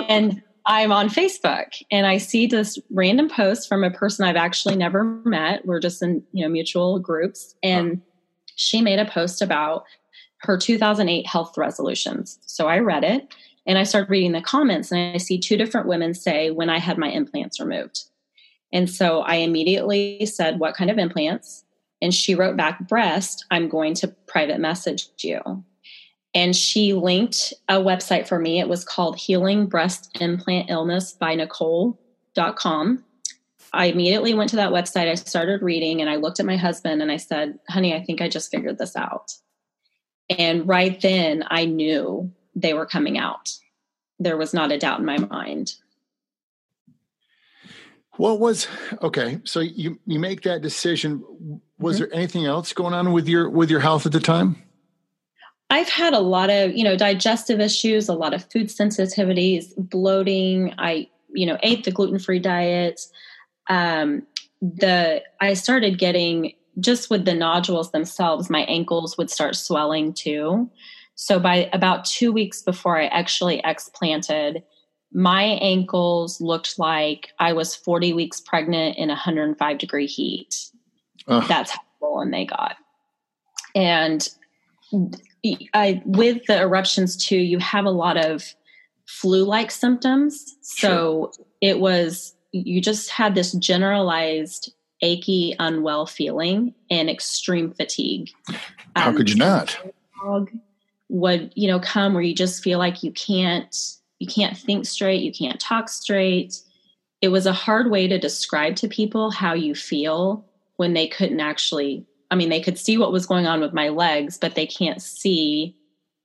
and 0.10 0.42
I'm 0.66 0.92
on 0.92 1.10
Facebook 1.10 1.82
and 1.92 2.08
I 2.08 2.18
see 2.18 2.48
this 2.48 2.80
random 2.90 3.30
post 3.30 3.70
from 3.70 3.84
a 3.84 3.92
person 3.92 4.26
I've 4.26 4.36
actually 4.36 4.76
never 4.76 5.04
met. 5.04 5.66
We're 5.66 5.80
just 5.80 6.02
in, 6.02 6.24
you 6.32 6.44
know, 6.44 6.50
mutual 6.50 7.00
groups. 7.00 7.56
And 7.62 8.02
she 8.56 8.82
made 8.82 9.00
a 9.00 9.06
post 9.06 9.42
about 9.42 9.84
her 10.40 10.58
2008 10.58 11.28
health 11.28 11.58
resolutions. 11.58 12.40
So 12.46 12.68
I 12.68 12.80
read 12.80 13.04
it 13.04 13.34
and 13.66 13.78
I 13.78 13.84
started 13.84 14.10
reading 14.10 14.34
the 14.34 14.42
comments, 14.42 14.92
and 14.92 15.16
I 15.16 15.18
see 15.18 15.40
two 15.40 15.58
different 15.58 15.88
women 15.88 16.14
say, 16.14 16.52
when 16.52 16.70
I 16.70 16.78
had 16.78 16.98
my 16.98 17.10
implants 17.10 17.60
removed. 17.60 18.04
And 18.72 18.90
so 18.90 19.22
I 19.22 19.36
immediately 19.36 20.26
said, 20.26 20.60
What 20.60 20.76
kind 20.76 20.92
of 20.92 20.98
implants? 20.98 21.64
And 22.02 22.14
she 22.14 22.36
wrote 22.36 22.58
back, 22.58 22.88
Breast, 22.88 23.46
I'm 23.50 23.70
going 23.70 23.96
to 23.96 24.10
private 24.28 24.60
message 24.60 25.08
you. 25.22 25.64
And 26.36 26.54
she 26.54 26.94
linked 26.94 27.54
a 27.70 27.76
website 27.76 28.28
for 28.28 28.38
me. 28.38 28.60
It 28.60 28.68
was 28.68 28.84
called 28.84 29.18
Healing 29.18 29.68
Breast 29.68 30.12
Implant 30.20 30.70
Illness 30.70 31.14
by 31.14 31.34
Nicole.com. 31.34 33.04
I 33.72 33.86
immediately 33.86 34.34
went 34.34 34.50
to 34.50 34.58
that 34.58 34.72
website. 34.72 35.10
I 35.10 35.16
started 35.16 35.62
reading 35.62 36.02
and 36.02 36.10
I 36.10 36.18
looked 36.18 36.42
at 36.42 36.46
my 36.46 36.58
husband 36.58 37.02
and 37.02 37.12
I 37.12 37.18
said, 37.18 37.58
Honey, 37.70 37.96
I 37.96 38.04
think 38.04 38.22
I 38.22 38.28
just 38.28 38.52
figured 38.52 38.78
this 38.78 38.98
out. 38.98 39.34
And 40.30 40.68
right 40.68 41.00
then 41.02 41.46
I 41.48 41.66
knew 41.66 42.32
they 42.54 42.74
were 42.74 42.86
coming 42.86 43.18
out. 43.18 43.52
There 44.20 44.38
was 44.38 44.54
not 44.54 44.72
a 44.72 44.78
doubt 44.78 45.00
in 45.00 45.06
my 45.06 45.18
mind. 45.18 45.76
What 48.18 48.40
was 48.40 48.68
okay? 49.02 49.42
So 49.44 49.60
you 49.60 50.00
you 50.06 50.20
make 50.20 50.42
that 50.44 50.62
decision. 50.62 51.62
Was 51.78 51.96
mm-hmm. 51.96 52.06
there 52.06 52.16
anything 52.16 52.46
else 52.46 52.72
going 52.72 52.94
on 52.94 53.12
with 53.12 53.28
your 53.28 53.50
with 53.50 53.70
your 53.70 53.82
health 53.82 54.06
at 54.06 54.14
the 54.14 54.22
time? 54.22 54.65
I've 55.70 55.90
had 55.90 56.14
a 56.14 56.20
lot 56.20 56.50
of 56.50 56.76
you 56.76 56.84
know 56.84 56.96
digestive 56.96 57.60
issues, 57.60 58.08
a 58.08 58.14
lot 58.14 58.34
of 58.34 58.50
food 58.52 58.68
sensitivities, 58.68 59.74
bloating. 59.78 60.74
I 60.78 61.10
you 61.34 61.46
know 61.46 61.58
ate 61.64 61.84
the 61.84 61.92
gluten 61.92 62.20
free 62.20 62.40
diet. 62.40 63.02
Um, 63.70 64.26
the 64.62 65.24
I 65.42 65.54
started 65.54 65.98
getting 65.98 66.54
just 66.80 67.10
with 67.10 67.26
the 67.26 67.34
nodules 67.34 67.92
themselves, 67.92 68.50
my 68.50 68.62
ankles 68.62 69.18
would 69.18 69.30
start 69.30 69.56
swelling 69.56 70.14
too. 70.14 70.70
So 71.16 71.40
by 71.40 71.70
about 71.72 72.06
two 72.06 72.32
weeks 72.32 72.62
before 72.62 73.00
I 73.00 73.08
actually 73.08 73.62
explanted, 73.64 74.64
my 75.14 75.44
ankles 75.44 76.42
looked 76.42 76.78
like 76.78 77.30
I 77.40 77.54
was 77.54 77.74
40 77.74 78.12
weeks 78.14 78.42
pregnant 78.42 78.98
in 78.98 79.08
105 79.08 79.78
degree 79.78 80.08
heat. 80.08 80.72
Ugh. 81.28 81.46
That's 81.48 81.72
how 81.72 81.82
swollen 82.00 82.32
they 82.32 82.46
got. 82.46 82.76
And 83.74 84.28
I, 85.74 86.02
with 86.06 86.46
the 86.46 86.60
eruptions 86.60 87.16
too, 87.16 87.38
you 87.38 87.60
have 87.60 87.86
a 87.86 87.92
lot 87.92 88.18
of 88.18 88.44
flu-like 89.06 89.72
symptoms. 89.72 90.58
So 90.62 91.32
sure. 91.36 91.46
it 91.62 91.80
was 91.80 92.36
you 92.52 92.82
just 92.82 93.10
had 93.10 93.36
this 93.36 93.52
generalized 93.54 94.74
achy, 95.02 95.56
unwell 95.60 96.06
feeling 96.06 96.74
and 96.90 97.10
extreme 97.10 97.74
fatigue. 97.74 98.30
How 98.96 99.10
um, 99.10 99.18
could 99.18 99.30
you 99.30 99.36
not? 99.36 99.78
Would 101.10 101.52
you 101.56 101.68
know 101.68 101.80
come 101.80 102.14
where 102.14 102.24
you 102.24 102.34
just 102.34 102.64
feel 102.64 102.80
like 102.80 103.04
you 103.04 103.12
can't 103.12 103.76
you 104.20 104.28
can't 104.28 104.58
think 104.58 104.86
straight, 104.86 105.22
you 105.22 105.32
can't 105.32 105.60
talk 105.60 105.90
straight. 105.90 106.62
It 107.22 107.30
was 107.30 107.46
a 107.46 107.54
hard 107.54 107.92
way 107.92 108.08
to 108.08 108.18
describe 108.18 108.76
to 108.78 108.88
people 108.88 109.32
how 109.32 109.54
you 109.54 109.76
feel 109.76 110.46
when 110.78 110.94
they 110.94 111.08
couldn't 111.08 111.40
actually 111.40 112.06
I 112.32 112.36
mean 112.36 112.50
they 112.50 112.62
could 112.62 112.78
see 112.78 112.98
what 112.98 113.12
was 113.12 113.26
going 113.26 113.48
on 113.48 113.62
with 113.62 113.74
my 113.74 113.90
legs, 113.90 114.38
but 114.38 114.56
they 114.56 114.68
can't 114.68 115.02
see 115.02 115.76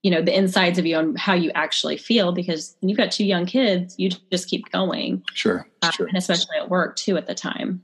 you 0.03 0.11
know 0.11 0.23
the 0.23 0.37
insides 0.37 0.79
of 0.79 0.87
you 0.87 0.99
and 0.99 1.19
how 1.19 1.35
you 1.35 1.51
actually 1.55 1.97
feel 1.97 2.33
because 2.33 2.77
when 2.81 2.89
you've 2.89 2.99
got 2.99 3.13
two 3.13 3.25
young 3.25 3.47
kids 3.47 3.95
you 3.99 4.11
just 4.31 4.49
keep 4.49 4.71
going. 4.71 5.23
Sure, 5.35 5.67
um, 5.83 5.93
sure. 5.93 6.07
and 6.07 6.17
especially 6.17 6.57
at 6.57 6.71
work 6.71 6.97
too 6.97 7.17
at 7.17 7.27
the 7.27 7.35
time. 7.35 7.83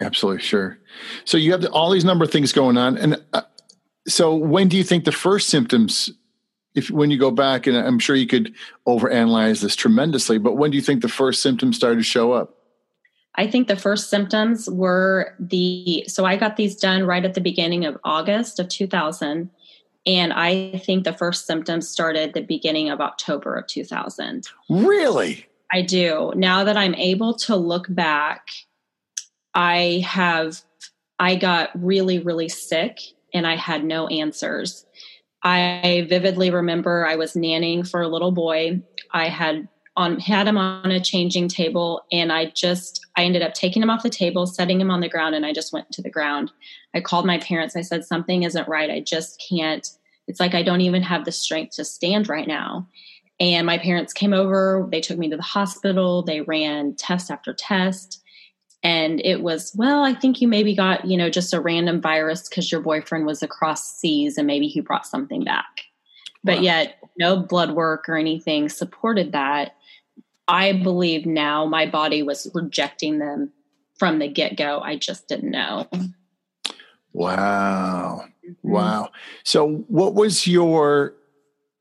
Absolutely 0.00 0.42
sure. 0.42 0.78
So 1.24 1.36
you 1.36 1.50
have 1.50 1.64
all 1.66 1.90
these 1.90 2.04
number 2.04 2.24
of 2.24 2.30
things 2.30 2.52
going 2.52 2.76
on 2.76 2.96
and 2.98 3.22
uh, 3.32 3.42
so 4.06 4.34
when 4.34 4.68
do 4.68 4.76
you 4.76 4.84
think 4.84 5.04
the 5.04 5.12
first 5.12 5.48
symptoms 5.48 6.10
if 6.74 6.90
when 6.90 7.10
you 7.10 7.18
go 7.18 7.30
back 7.30 7.66
and 7.66 7.76
i'm 7.76 7.98
sure 7.98 8.16
you 8.16 8.26
could 8.26 8.54
overanalyze 8.86 9.60
this 9.60 9.76
tremendously 9.76 10.38
but 10.38 10.54
when 10.56 10.70
do 10.70 10.76
you 10.76 10.82
think 10.82 11.02
the 11.02 11.08
first 11.08 11.42
symptoms 11.42 11.76
started 11.76 11.96
to 11.96 12.02
show 12.02 12.32
up 12.32 12.57
I 13.38 13.46
think 13.46 13.68
the 13.68 13.76
first 13.76 14.10
symptoms 14.10 14.68
were 14.68 15.34
the 15.38 16.04
so 16.08 16.24
I 16.24 16.36
got 16.36 16.56
these 16.56 16.74
done 16.74 17.04
right 17.04 17.24
at 17.24 17.34
the 17.34 17.40
beginning 17.40 17.84
of 17.84 17.96
August 18.04 18.58
of 18.58 18.68
2000 18.68 19.48
and 20.06 20.32
I 20.32 20.78
think 20.84 21.04
the 21.04 21.12
first 21.12 21.46
symptoms 21.46 21.88
started 21.88 22.32
the 22.32 22.40
beginning 22.40 22.90
of 22.90 23.00
October 23.00 23.54
of 23.54 23.68
2000. 23.68 24.48
Really? 24.68 25.46
I 25.70 25.82
do. 25.82 26.32
Now 26.34 26.64
that 26.64 26.76
I'm 26.76 26.94
able 26.94 27.34
to 27.34 27.54
look 27.54 27.86
back, 27.90 28.48
I 29.54 30.02
have, 30.06 30.62
I 31.18 31.36
got 31.36 31.70
really, 31.74 32.18
really 32.20 32.48
sick 32.48 33.00
and 33.34 33.46
I 33.46 33.56
had 33.56 33.84
no 33.84 34.08
answers. 34.08 34.86
I 35.42 36.06
vividly 36.08 36.50
remember 36.50 37.06
I 37.06 37.16
was 37.16 37.34
nannying 37.34 37.88
for 37.88 38.00
a 38.00 38.08
little 38.08 38.32
boy. 38.32 38.80
I 39.12 39.28
had 39.28 39.68
on 39.94 40.20
had 40.20 40.46
him 40.46 40.56
on 40.56 40.90
a 40.90 41.00
changing 41.00 41.48
table 41.48 42.02
and 42.10 42.32
I 42.32 42.46
just 42.46 43.04
I 43.18 43.24
ended 43.24 43.42
up 43.42 43.52
taking 43.52 43.82
him 43.82 43.90
off 43.90 44.04
the 44.04 44.10
table, 44.10 44.46
setting 44.46 44.80
him 44.80 44.90
on 44.90 45.00
the 45.00 45.08
ground 45.08 45.34
and 45.34 45.44
I 45.44 45.52
just 45.52 45.72
went 45.72 45.90
to 45.92 46.00
the 46.00 46.08
ground. 46.08 46.52
I 46.94 47.00
called 47.00 47.26
my 47.26 47.38
parents. 47.38 47.76
I 47.76 47.82
said 47.82 48.04
something 48.04 48.44
isn't 48.44 48.68
right. 48.68 48.90
I 48.90 49.00
just 49.00 49.44
can't 49.46 49.86
it's 50.28 50.40
like 50.40 50.54
I 50.54 50.62
don't 50.62 50.82
even 50.82 51.02
have 51.02 51.24
the 51.24 51.32
strength 51.32 51.76
to 51.76 51.84
stand 51.84 52.28
right 52.28 52.46
now. 52.46 52.86
And 53.40 53.66
my 53.66 53.78
parents 53.78 54.12
came 54.12 54.34
over, 54.34 54.86
they 54.90 55.00
took 55.00 55.18
me 55.18 55.30
to 55.30 55.36
the 55.36 55.42
hospital, 55.42 56.22
they 56.22 56.42
ran 56.42 56.94
test 56.96 57.30
after 57.30 57.54
test. 57.54 58.22
And 58.82 59.20
it 59.24 59.42
was, 59.42 59.72
well, 59.74 60.04
I 60.04 60.12
think 60.12 60.40
you 60.40 60.46
maybe 60.46 60.74
got, 60.74 61.04
you 61.04 61.16
know, 61.16 61.30
just 61.30 61.54
a 61.54 61.60
random 61.60 62.00
virus 62.00 62.48
because 62.48 62.70
your 62.70 62.80
boyfriend 62.80 63.26
was 63.26 63.42
across 63.42 63.98
seas 63.98 64.38
and 64.38 64.46
maybe 64.46 64.68
he 64.68 64.80
brought 64.80 65.06
something 65.06 65.44
back. 65.44 65.82
But 66.44 66.58
wow. 66.58 66.62
yet, 66.62 66.98
no 67.18 67.36
blood 67.36 67.72
work 67.72 68.08
or 68.08 68.16
anything 68.16 68.68
supported 68.68 69.32
that. 69.32 69.76
I 70.48 70.72
believe 70.72 71.26
now 71.26 71.66
my 71.66 71.86
body 71.86 72.22
was 72.22 72.50
rejecting 72.54 73.18
them 73.18 73.52
from 73.98 74.18
the 74.18 74.28
get 74.28 74.56
go. 74.56 74.80
I 74.80 74.96
just 74.96 75.28
didn't 75.28 75.50
know. 75.50 75.86
Wow. 77.12 78.24
Mm-hmm. 78.44 78.70
Wow. 78.70 79.10
So, 79.44 79.84
what 79.88 80.14
was 80.14 80.46
your, 80.46 81.14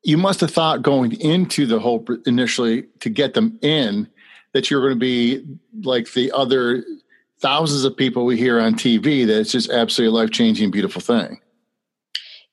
you 0.04 0.18
must 0.18 0.42
have 0.42 0.52
thought 0.52 0.82
going 0.82 1.14
into 1.22 1.66
the 1.66 1.80
whole 1.80 2.06
initially 2.26 2.84
to 3.00 3.10
get 3.10 3.34
them 3.34 3.58
in 3.62 4.10
that 4.54 4.70
you're 4.70 4.82
going 4.82 4.94
to 4.94 5.00
be 5.00 5.46
like 5.84 6.12
the 6.14 6.32
other 6.32 6.84
thousands 7.40 7.84
of 7.84 7.96
people 7.96 8.26
we 8.26 8.38
hear 8.38 8.60
on 8.60 8.74
TV, 8.74 9.26
that 9.28 9.40
it's 9.40 9.52
just 9.52 9.70
absolutely 9.70 10.20
life 10.20 10.32
changing, 10.32 10.72
beautiful 10.72 11.02
thing. 11.02 11.40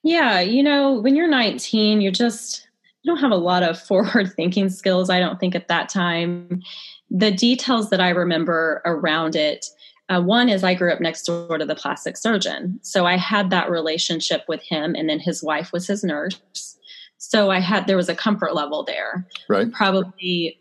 Yeah. 0.03 0.41
You 0.41 0.63
know, 0.63 0.93
when 0.93 1.17
you're 1.17 1.29
19, 1.29 2.01
you're 2.01 2.13
just, 2.13 2.69
you 3.05 3.13
don't 3.13 3.21
have 3.21 3.31
a 3.31 3.37
lot 3.37 3.63
of 3.63 3.79
forward 3.87 4.33
thinking 4.35 4.69
skills, 4.69 5.11
I 5.11 5.21
don't 5.21 5.39
think, 5.39 5.55
at 5.55 5.69
that 5.69 5.89
time. 5.89 6.63
The 7.11 7.31
details 7.31 7.91
that 7.91 8.01
I 8.01 8.09
remember 8.09 8.83
around 8.85 9.37
it, 9.37 9.67
uh, 10.09 10.21
one 10.21 10.49
is 10.49 10.65
I 10.65 10.75
grew 10.75 10.93
up 10.93 11.01
next 11.01 11.23
door 11.25 11.59
to 11.59 11.65
the 11.65 11.75
plastic 11.75 12.17
surgeon. 12.17 12.81
So 12.83 13.07
I 13.07 13.17
had 13.17 13.51
that 13.51 13.71
relationship 13.71 14.45
with 14.49 14.63
him, 14.63 14.95
and 14.95 15.09
then 15.09 15.21
his 15.21 15.43
wife 15.43 15.73
was 15.73 15.87
his 15.87 16.03
nurse. 16.03 16.79
So 17.19 17.51
I 17.51 17.59
had, 17.59 17.87
there 17.87 17.97
was 17.97 18.11
a 18.11 18.15
comfort 18.15 18.55
level 18.55 18.85
there. 18.85 19.27
Right. 19.49 19.73
Probably 19.73 20.59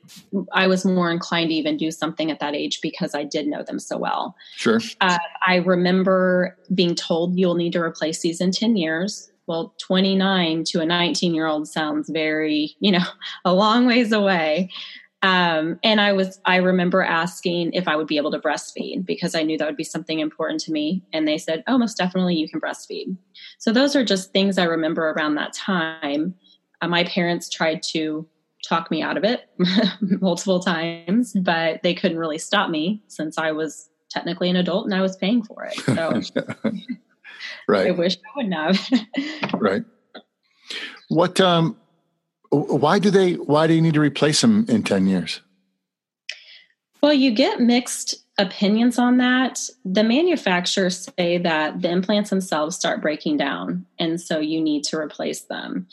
I 0.53 0.67
was 0.67 0.85
more 0.85 1.11
inclined 1.11 1.49
to 1.49 1.55
even 1.55 1.75
do 1.75 1.91
something 1.91 2.31
at 2.31 2.39
that 2.39 2.55
age 2.55 2.79
because 2.81 3.13
I 3.13 3.25
did 3.25 3.47
know 3.47 3.63
them 3.63 3.79
so 3.79 3.97
well. 3.97 4.35
Sure. 4.55 4.79
Uh, 5.01 5.17
I 5.45 5.57
remember 5.57 6.57
being 6.73 6.95
told 6.95 7.37
you'll 7.37 7.55
need 7.55 7.73
to 7.73 7.81
replace 7.81 8.21
these 8.21 8.39
in 8.39 8.51
10 8.51 8.77
years. 8.77 9.29
Well, 9.47 9.75
29 9.79 10.63
to 10.65 10.81
a 10.81 10.85
19 10.85 11.33
year 11.33 11.47
old 11.47 11.67
sounds 11.67 12.09
very, 12.09 12.75
you 12.79 12.91
know, 12.91 13.05
a 13.45 13.53
long 13.53 13.85
ways 13.85 14.11
away. 14.11 14.69
Um, 15.21 15.79
and 15.83 16.01
I 16.01 16.11
was, 16.11 16.41
I 16.43 16.57
remember 16.57 17.01
asking 17.01 17.71
if 17.71 17.87
I 17.87 17.95
would 17.95 18.07
be 18.07 18.17
able 18.17 18.31
to 18.31 18.39
breastfeed 18.39 19.05
because 19.05 19.35
I 19.35 19.43
knew 19.43 19.57
that 19.57 19.65
would 19.65 19.77
be 19.77 19.83
something 19.85 20.19
important 20.19 20.59
to 20.61 20.71
me. 20.71 21.01
And 21.13 21.25
they 21.25 21.37
said, 21.37 21.63
oh, 21.65 21.77
most 21.77 21.97
definitely 21.97 22.35
you 22.35 22.49
can 22.49 22.59
breastfeed. 22.59 23.15
So 23.57 23.71
those 23.71 23.95
are 23.95 24.03
just 24.03 24.33
things 24.33 24.57
I 24.57 24.65
remember 24.65 25.11
around 25.11 25.35
that 25.35 25.53
time. 25.53 26.35
Uh, 26.81 26.89
my 26.89 27.05
parents 27.05 27.49
tried 27.49 27.81
to 27.83 28.27
talk 28.65 28.91
me 28.91 29.01
out 29.01 29.15
of 29.15 29.23
it 29.23 29.49
multiple 30.01 30.59
times, 30.59 31.33
but 31.33 31.81
they 31.83 31.93
couldn't 31.93 32.17
really 32.17 32.37
stop 32.37 32.69
me 32.69 33.01
since 33.07 33.37
I 33.37 33.53
was 33.53 33.89
technically 34.09 34.49
an 34.49 34.57
adult 34.57 34.85
and 34.85 34.93
I 34.93 35.01
was 35.01 35.15
paying 35.15 35.41
for 35.41 35.63
it. 35.63 35.73
So 35.79 36.21
right. 37.67 37.87
I 37.87 37.91
wish 37.91 38.17
I 38.17 38.29
wouldn't 38.35 38.53
have. 38.53 39.53
right. 39.61 39.83
What, 41.09 41.39
um, 41.41 41.77
why 42.53 42.99
do 42.99 43.09
they 43.09 43.33
why 43.33 43.67
do 43.67 43.73
you 43.73 43.81
need 43.81 43.95
to 43.95 43.99
replace 43.99 44.41
them 44.41 44.65
in 44.69 44.83
10 44.83 45.07
years 45.07 45.41
well 47.01 47.13
you 47.13 47.31
get 47.31 47.59
mixed 47.59 48.15
opinions 48.37 48.99
on 48.99 49.17
that 49.17 49.59
the 49.83 50.03
manufacturers 50.03 51.09
say 51.17 51.37
that 51.37 51.81
the 51.81 51.89
implants 51.89 52.29
themselves 52.29 52.75
start 52.75 53.01
breaking 53.01 53.37
down 53.37 53.85
and 53.99 54.21
so 54.21 54.39
you 54.39 54.61
need 54.61 54.83
to 54.83 54.97
replace 54.97 55.41
them 55.41 55.87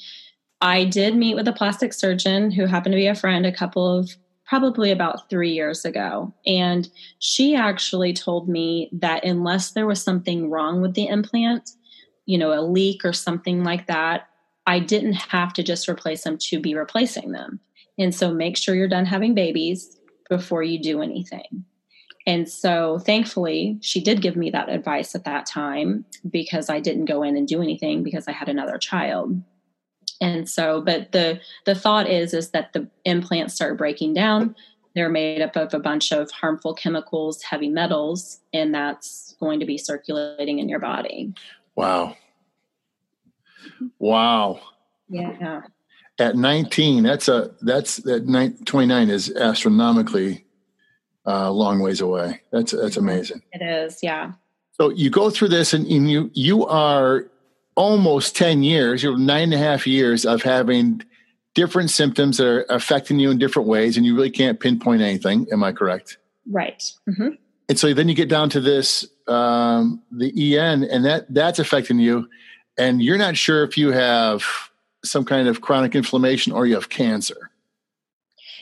i 0.61 0.85
did 0.85 1.17
meet 1.17 1.35
with 1.35 1.49
a 1.49 1.53
plastic 1.53 1.93
surgeon 1.93 2.51
who 2.51 2.67
happened 2.67 2.93
to 2.93 2.99
be 2.99 3.07
a 3.07 3.15
friend 3.15 3.47
a 3.47 3.53
couple 3.53 3.99
of 3.99 4.11
probably 4.51 4.91
about 4.91 5.31
three 5.31 5.53
years 5.53 5.87
ago 5.87 6.35
and 6.45 6.91
she 7.21 7.55
actually 7.55 8.13
told 8.13 8.49
me 8.49 8.91
that 8.93 9.25
unless 9.25 9.71
there 9.71 9.87
was 9.87 10.03
something 10.03 10.51
wrong 10.51 10.83
with 10.83 10.95
the 10.95 11.07
implant 11.07 11.71
you 12.31 12.39
know, 12.39 12.53
a 12.53 12.63
leak 12.63 13.05
or 13.05 13.13
something 13.13 13.65
like 13.65 13.89
that, 13.89 14.29
I 14.65 14.79
didn't 14.79 15.15
have 15.15 15.53
to 15.55 15.65
just 15.65 15.89
replace 15.89 16.23
them 16.23 16.39
to 16.43 16.61
be 16.61 16.77
replacing 16.77 17.33
them. 17.33 17.59
And 17.99 18.15
so 18.15 18.33
make 18.33 18.57
sure 18.57 18.77
you're 18.77 18.87
done 18.87 19.05
having 19.05 19.35
babies 19.35 19.99
before 20.29 20.63
you 20.63 20.81
do 20.81 21.03
anything. 21.03 21.65
And 22.29 22.49
so 22.49 23.01
thankfully, 23.01 23.79
she 23.81 24.01
did 24.01 24.23
give 24.23 24.37
me 24.37 24.49
that 24.51 24.69
advice 24.69 25.17
at 25.17 25.25
that 25.25 25.45
time 25.45 26.05
because 26.31 26.71
I 26.71 26.79
didn't 26.79 27.07
go 27.07 27.25
in 27.25 27.37
and 27.37 27.49
do 27.49 27.63
anything 27.63 28.05
because 28.05 28.29
I 28.29 28.33
had 28.33 28.49
another 28.49 28.79
child. 28.79 29.43
And 30.21 30.49
so, 30.49 30.81
but 30.81 31.13
the 31.13 31.41
the 31.65 31.75
thought 31.75 32.09
is 32.09 32.35
is 32.35 32.51
that 32.51 32.73
the 32.73 32.89
implants 33.05 33.55
start 33.55 33.79
breaking 33.79 34.15
down. 34.15 34.55
They're 34.95 35.09
made 35.09 35.41
up 35.41 35.57
of 35.57 35.73
a 35.73 35.79
bunch 35.79 36.13
of 36.13 36.31
harmful 36.31 36.75
chemicals, 36.75 37.43
heavy 37.43 37.69
metals, 37.69 38.41
and 38.53 38.75
that's 38.75 39.37
going 39.41 39.61
to 39.61 39.67
be 39.67 39.79
circulating 39.79 40.59
in 40.59 40.69
your 40.69 40.81
body. 40.81 41.33
Wow. 41.77 42.17
Wow. 43.99 44.61
Yeah. 45.09 45.63
At 46.19 46.37
19, 46.37 47.03
that's 47.03 47.29
a 47.29 47.53
that's 47.63 47.97
that 47.99 48.61
29 48.67 49.09
is 49.09 49.35
astronomically 49.35 50.45
uh, 51.27 51.51
long 51.51 51.81
ways 51.81 52.01
away. 52.01 52.43
That's 52.53 52.73
that's 52.73 52.97
amazing. 52.97 53.43
It 53.53 53.63
is, 53.63 54.03
yeah. 54.03 54.33
So 54.73 54.91
you 54.91 55.11
go 55.11 55.31
through 55.31 55.49
this, 55.49 55.73
and, 55.73 55.87
and 55.87 56.11
you 56.11 56.31
you 56.35 56.67
are 56.67 57.31
almost 57.75 58.37
ten 58.37 58.63
years. 58.63 59.03
You're 59.03 59.19
nine 59.19 59.45
and 59.45 59.55
a 59.55 59.59
half 59.59 59.87
years 59.87 60.25
of 60.25 60.43
having 60.43 61.03
different 61.55 61.91
symptoms 61.91 62.37
that 62.39 62.47
are 62.47 62.67
affecting 62.69 63.19
you 63.19 63.31
in 63.31 63.39
different 63.39 63.69
ways, 63.69 63.97
and 63.97 64.07
you 64.07 64.15
really 64.15 64.31
can't 64.31 64.61
pinpoint 64.61 65.03
anything. 65.03 65.47
Am 65.53 65.63
I 65.63 65.73
correct? 65.73 66.19
Right. 66.51 66.83
Mm-hmm. 67.09 67.31
And 67.69 67.79
so 67.79 67.95
then 67.95 68.09
you 68.09 68.15
get 68.15 68.29
down 68.29 68.51
to 68.51 68.61
this 68.61 69.07
um, 69.29 70.03
the 70.11 70.57
EN, 70.57 70.85
and 70.85 71.05
that 71.05 71.33
that's 71.33 71.59
affecting 71.59 71.99
you, 71.99 72.29
and 72.79 73.03
you're 73.03 73.19
not 73.19 73.37
sure 73.37 73.65
if 73.65 73.77
you 73.77 73.93
have 73.93 74.45
some 75.05 75.25
kind 75.25 75.49
of 75.49 75.61
chronic 75.61 75.95
inflammation 75.95 76.53
or 76.53 76.67
you 76.67 76.75
have 76.75 76.89
cancer 76.89 77.51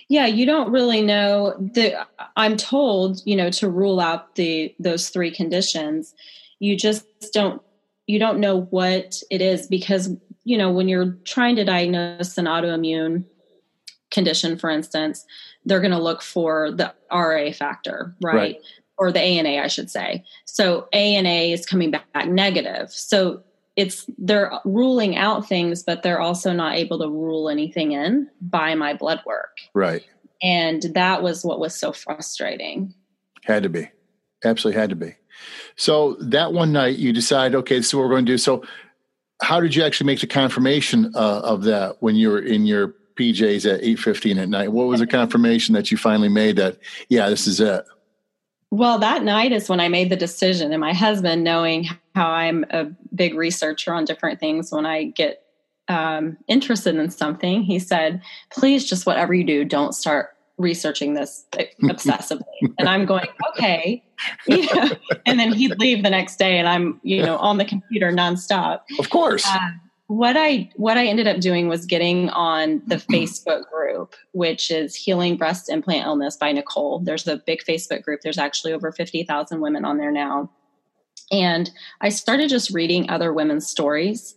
yeah 0.09 0.27
you 0.27 0.47
don't 0.47 0.71
really 0.71 1.03
know 1.03 1.55
the 1.59 1.95
i'm 2.37 2.57
told 2.57 3.21
you 3.25 3.37
know 3.37 3.51
to 3.51 3.69
rule 3.69 4.01
out 4.01 4.35
the 4.35 4.75
those 4.79 5.11
three 5.11 5.31
conditions 5.31 6.15
you 6.59 6.77
just 6.77 7.05
don't 7.33 7.63
you 8.09 8.19
don't 8.19 8.41
know 8.41 8.63
what 8.71 9.23
it 9.31 9.41
is 9.41 9.69
because 9.69 10.11
you 10.43 10.59
know 10.59 10.73
when 10.73 10.89
you're 10.89 11.17
trying 11.25 11.55
to 11.55 11.65
diagnose 11.65 12.37
an 12.37 12.47
autoimmune 12.47 13.25
condition 14.11 14.59
for 14.59 14.71
instance 14.71 15.25
they're 15.65 15.81
going 15.81 15.93
to 15.93 16.03
look 16.03 16.23
for 16.23 16.73
the 16.73 16.93
ra 17.13 17.53
factor 17.53 18.17
right? 18.21 18.35
right. 18.35 18.57
Or 18.97 19.13
the 19.13 19.21
ana 19.21 19.63
i 19.63 19.69
should 19.69 19.91
say. 19.91 20.25
So 20.45 20.89
ana 20.93 21.53
is 21.53 21.65
coming 21.65 21.93
back 21.93 22.27
negative. 22.27 22.91
So 22.91 23.45
it's 23.77 24.07
they're 24.19 24.59
ruling 24.65 25.17
out 25.17 25.47
things 25.47 25.85
but 25.85 26.03
they're 26.03 26.21
also 26.21 26.53
not 26.53 26.75
able 26.75 26.99
to 26.99 27.09
rule 27.09 27.49
anything 27.49 27.93
in 27.93 28.29
by 28.41 28.75
my 28.75 28.95
blood 28.95 29.21
work. 29.25 29.59
Right. 29.73 30.05
And 30.43 30.83
that 30.95 31.23
was 31.23 31.45
what 31.45 31.61
was 31.61 31.77
so 31.77 31.93
frustrating. 31.93 32.93
Had 33.45 33.63
to 33.63 33.69
be 33.69 33.89
absolutely 34.45 34.81
had 34.81 34.91
to 34.91 34.97
be. 34.97 35.15
So 35.77 36.15
that 36.21 36.53
one 36.53 36.73
night 36.73 36.99
you 36.99 37.13
decide 37.13 37.55
okay 37.55 37.77
this 37.77 37.89
is 37.89 37.95
what 37.95 38.03
we're 38.03 38.11
going 38.11 38.27
to 38.27 38.33
do. 38.33 38.39
So 38.39 38.65
how 39.41 39.61
did 39.61 39.75
you 39.75 39.85
actually 39.85 40.07
make 40.07 40.21
the 40.21 40.27
confirmation 40.27 41.13
uh, 41.15 41.41
of 41.41 41.63
that 41.65 42.03
when 42.03 42.17
you 42.17 42.31
were 42.31 42.41
in 42.41 42.67
your 42.67 42.95
pjs 43.19 43.73
at 43.73 43.83
8.15 43.83 44.43
at 44.43 44.49
night? 44.49 44.73
What 44.73 44.89
was 44.89 45.01
the 45.01 45.07
confirmation 45.07 45.75
that 45.75 45.91
you 45.91 45.97
finally 45.97 46.29
made 46.29 46.57
that 46.57 46.79
yeah 47.09 47.29
this 47.29 47.47
is 47.47 47.61
it? 47.61 47.85
Well, 48.71 48.99
that 48.99 49.25
night 49.25 49.53
is 49.53 49.69
when 49.69 49.81
I 49.81 49.89
made 49.89 50.11
the 50.11 50.17
decision, 50.17 50.73
and 50.73 50.81
my 50.81 50.93
husband, 50.93 51.43
knowing 51.43 51.89
how 52.15 52.29
I'm 52.29 52.67
a 52.69 52.87
big 53.15 53.35
researcher 53.35 53.95
on 53.95 54.05
different 54.05 54.41
things, 54.41 54.71
when 54.71 54.85
I 54.85 55.05
get 55.05 55.43
um, 55.89 56.37
interested 56.49 56.95
in 56.97 57.11
something, 57.11 57.63
he 57.63 57.79
said, 57.79 58.21
"Please, 58.51 58.87
just 58.87 59.07
whatever 59.07 59.33
you 59.33 59.45
do, 59.45 59.65
don't 59.65 59.95
start 59.95 60.37
researching 60.59 61.15
this 61.15 61.47
obsessively." 61.83 62.43
and 62.79 62.89
I'm 62.89 63.07
going, 63.07 63.27
"Okay," 63.51 64.03
and 65.27 65.39
then 65.39 65.53
he'd 65.53 65.79
leave 65.79 66.03
the 66.03 66.11
next 66.11 66.39
day, 66.39 66.59
and 66.59 66.69
I'm, 66.69 67.01
you 67.03 67.23
know, 67.23 67.37
on 67.39 67.59
the 67.59 67.65
computer 67.65 68.13
nonstop. 68.13 68.81
Of 68.99 69.11
course. 69.11 69.47
Uh, 69.47 69.59
what 70.09 70.37
I 70.39 70.71
what 70.77 70.97
I 70.97 71.07
ended 71.07 71.29
up 71.29 71.39
doing 71.39 71.69
was 71.69 71.87
getting 71.87 72.31
on 72.31 72.83
the 72.87 72.97
Facebook 73.13 73.71
group, 73.71 74.17
which 74.33 74.71
is 74.71 74.95
Healing 74.95 75.37
Breast 75.37 75.69
Implant 75.69 76.07
Illness 76.07 76.37
by 76.37 76.51
Nicole. 76.51 77.01
There's 77.01 77.29
a 77.29 77.37
big 77.37 77.63
Facebook 77.63 78.03
group. 78.03 78.23
There's 78.23 78.39
actually 78.39 78.73
over 78.73 78.91
fifty 78.91 79.23
thousand 79.23 79.61
women 79.61 79.85
on 79.85 79.99
there 79.99 80.11
now, 80.11 80.51
and 81.31 81.71
I 82.01 82.09
started 82.09 82.49
just 82.49 82.71
reading 82.71 83.09
other 83.11 83.35
women's 83.35 83.67
stories, 83.67 84.35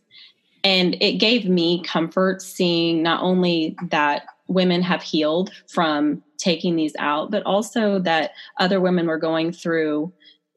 and 0.63 0.95
it 1.01 1.13
gave 1.13 1.47
me 1.47 1.81
comfort 1.83 2.41
seeing 2.41 3.01
not 3.01 3.23
only 3.23 3.77
that 3.89 4.25
women 4.51 4.81
have 4.81 5.01
healed 5.01 5.51
from 5.67 6.21
taking 6.37 6.75
these 6.75 6.93
out, 6.99 7.31
but 7.31 7.43
also 7.43 7.99
that 7.99 8.31
other 8.59 8.81
women 8.81 9.07
were 9.07 9.17
going 9.17 9.51
through 9.51 10.11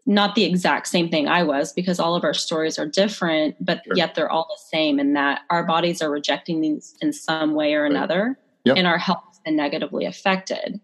not 0.07 0.35
the 0.35 0.45
exact 0.45 0.87
same 0.87 1.09
thing 1.09 1.29
I 1.29 1.43
was 1.43 1.73
because 1.73 1.99
all 1.99 2.15
of 2.15 2.25
our 2.25 2.35
stories 2.35 2.79
are 2.79 2.87
different, 2.87 3.57
but 3.65 3.83
sure. 3.85 3.97
yet 3.97 4.15
they're 4.15 4.31
all 4.31 4.47
the 4.49 4.77
same 4.77 4.99
in 4.99 5.15
that 5.15 5.43
our 5.51 5.65
bodies 5.65 6.03
are 6.03 6.11
rejecting 6.11 6.61
these 6.61 6.95
in 7.01 7.13
some 7.13 7.55
way 7.55 7.75
or 7.75 7.87
another, 7.87 8.39
yep. 8.65 8.77
and 8.77 8.87
our 8.87 8.99
health 8.99 9.25
has 9.29 9.39
been 9.41 9.57
negatively 9.57 10.05
affected. 10.05 10.81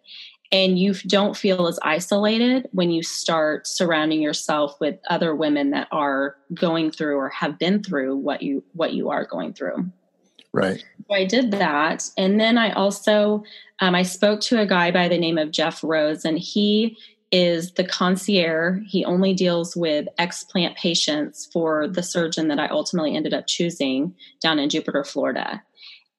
And 0.52 0.78
you 0.78 0.94
don't 1.06 1.36
feel 1.36 1.68
as 1.68 1.78
isolated 1.82 2.68
when 2.72 2.90
you 2.90 3.04
start 3.04 3.68
surrounding 3.68 4.20
yourself 4.20 4.74
with 4.80 4.98
other 5.08 5.34
women 5.34 5.70
that 5.70 5.86
are 5.92 6.36
going 6.54 6.90
through 6.90 7.16
or 7.16 7.28
have 7.28 7.58
been 7.58 7.84
through 7.84 8.16
what 8.16 8.42
you 8.42 8.64
what 8.72 8.94
you 8.94 9.10
are 9.10 9.24
going 9.24 9.52
through. 9.52 9.90
Right. 10.52 10.84
So 11.08 11.14
I 11.14 11.24
did 11.24 11.52
that, 11.52 12.08
and 12.16 12.40
then 12.40 12.58
I 12.58 12.72
also 12.72 13.44
um, 13.80 13.94
I 13.94 14.02
spoke 14.02 14.40
to 14.42 14.60
a 14.60 14.66
guy 14.66 14.90
by 14.90 15.08
the 15.08 15.18
name 15.18 15.38
of 15.38 15.52
Jeff 15.52 15.82
Rose, 15.82 16.24
and 16.24 16.38
he 16.38 16.96
is 17.32 17.72
the 17.72 17.84
concierge. 17.84 18.82
He 18.86 19.04
only 19.04 19.32
deals 19.32 19.76
with 19.76 20.08
explant 20.18 20.76
patients 20.76 21.48
for 21.52 21.86
the 21.86 22.02
surgeon 22.02 22.48
that 22.48 22.58
I 22.58 22.66
ultimately 22.68 23.14
ended 23.14 23.34
up 23.34 23.46
choosing 23.46 24.14
down 24.42 24.58
in 24.58 24.68
Jupiter, 24.68 25.04
Florida. 25.04 25.62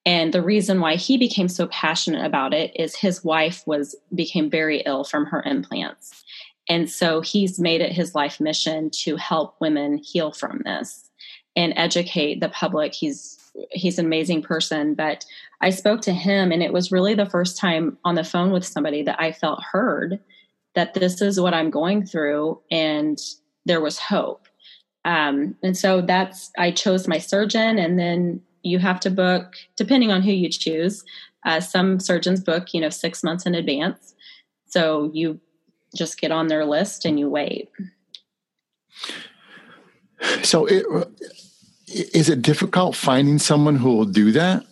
And 0.05 0.33
the 0.33 0.41
reason 0.41 0.79
why 0.79 0.95
he 0.95 1.17
became 1.17 1.47
so 1.47 1.67
passionate 1.67 2.25
about 2.25 2.53
it 2.53 2.71
is 2.75 2.95
his 2.95 3.23
wife 3.23 3.63
was 3.67 3.95
became 4.15 4.49
very 4.49 4.81
ill 4.85 5.03
from 5.03 5.25
her 5.27 5.43
implants. 5.43 6.23
And 6.69 6.89
so 6.89 7.21
he's 7.21 7.59
made 7.59 7.81
it 7.81 7.91
his 7.91 8.15
life 8.15 8.39
mission 8.39 8.89
to 9.01 9.15
help 9.17 9.55
women 9.59 9.97
heal 9.97 10.31
from 10.31 10.61
this 10.63 11.09
and 11.55 11.73
educate 11.75 12.39
the 12.39 12.49
public. 12.49 12.93
He's 12.93 13.37
he's 13.71 13.99
an 13.99 14.05
amazing 14.05 14.41
person, 14.41 14.93
but 14.93 15.25
I 15.61 15.69
spoke 15.69 16.01
to 16.01 16.13
him 16.13 16.51
and 16.51 16.63
it 16.63 16.73
was 16.73 16.91
really 16.91 17.13
the 17.13 17.29
first 17.29 17.57
time 17.57 17.97
on 18.03 18.15
the 18.15 18.23
phone 18.23 18.51
with 18.51 18.65
somebody 18.65 19.03
that 19.03 19.19
I 19.19 19.31
felt 19.31 19.63
heard 19.63 20.19
that 20.75 20.93
this 20.93 21.21
is 21.21 21.39
what 21.39 21.53
I'm 21.53 21.69
going 21.69 22.05
through 22.05 22.61
and 22.71 23.19
there 23.65 23.81
was 23.81 23.99
hope. 23.99 24.47
Um, 25.03 25.55
and 25.63 25.75
so 25.75 26.01
that's, 26.01 26.51
I 26.57 26.71
chose 26.71 27.07
my 27.07 27.17
surgeon 27.17 27.77
and 27.77 27.99
then 27.99 28.41
you 28.63 28.79
have 28.79 28.99
to 29.01 29.09
book, 29.09 29.55
depending 29.75 30.11
on 30.11 30.21
who 30.21 30.31
you 30.31 30.49
choose. 30.49 31.03
Uh, 31.45 31.59
some 31.59 31.99
surgeons 31.99 32.39
book, 32.39 32.73
you 32.73 32.79
know, 32.79 32.89
six 32.89 33.23
months 33.23 33.45
in 33.45 33.55
advance. 33.55 34.13
So 34.67 35.09
you 35.13 35.39
just 35.95 36.21
get 36.21 36.31
on 36.31 36.47
their 36.47 36.65
list 36.65 37.03
and 37.03 37.19
you 37.19 37.27
wait. 37.29 37.69
So 40.43 40.67
it, 40.67 40.85
is 41.93 42.29
it 42.29 42.41
difficult 42.41 42.95
finding 42.95 43.39
someone 43.39 43.75
who 43.75 43.95
will 43.95 44.05
do 44.05 44.31
that? 44.31 44.65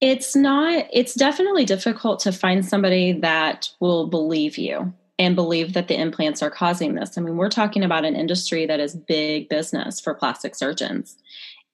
It's 0.00 0.34
not, 0.34 0.86
it's 0.92 1.14
definitely 1.14 1.64
difficult 1.64 2.18
to 2.20 2.32
find 2.32 2.66
somebody 2.66 3.12
that 3.12 3.70
will 3.78 4.08
believe 4.08 4.58
you 4.58 4.92
and 5.18 5.36
believe 5.36 5.74
that 5.74 5.86
the 5.86 6.00
implants 6.00 6.42
are 6.42 6.50
causing 6.50 6.94
this. 6.94 7.16
I 7.16 7.20
mean, 7.20 7.36
we're 7.36 7.48
talking 7.48 7.84
about 7.84 8.04
an 8.04 8.16
industry 8.16 8.66
that 8.66 8.80
is 8.80 8.96
big 8.96 9.48
business 9.48 10.00
for 10.00 10.14
plastic 10.14 10.56
surgeons. 10.56 11.16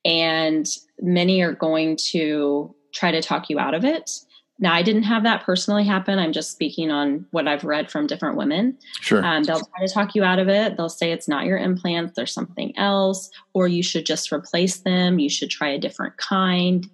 And 0.05 0.69
many 1.01 1.41
are 1.41 1.55
going 1.55 1.97
to 2.11 2.75
try 2.93 3.11
to 3.11 3.23
talk 3.23 3.49
you 3.49 3.59
out 3.59 3.75
of 3.75 3.85
it. 3.85 4.11
Now, 4.61 4.75
I 4.75 4.83
didn't 4.83 5.05
have 5.05 5.23
that 5.23 5.45
personally 5.45 5.85
happen. 5.85 6.19
I'm 6.19 6.33
just 6.33 6.51
speaking 6.51 6.91
on 6.91 7.27
what 7.31 7.47
I've 7.47 7.63
read 7.63 7.91
from 7.91 8.09
different 8.09 8.37
women. 8.37 8.77
Sure. 9.01 9.25
Um, 9.25 9.45
they'll 9.45 9.61
try 9.61 9.87
to 9.87 9.93
talk 9.93 10.17
you 10.17 10.25
out 10.25 10.41
of 10.41 10.49
it. 10.49 10.77
They'll 10.77 10.89
say 10.89 11.13
it's 11.13 11.29
not 11.29 11.45
your 11.45 11.59
implants, 11.59 12.15
there's 12.17 12.35
something 12.35 12.77
else, 12.77 13.31
or 13.55 13.69
you 13.69 13.85
should 13.85 14.05
just 14.05 14.33
replace 14.33 14.79
them. 14.79 15.21
You 15.21 15.31
should 15.31 15.51
try 15.51 15.69
a 15.69 15.79
different 15.79 16.17
kind 16.17 16.89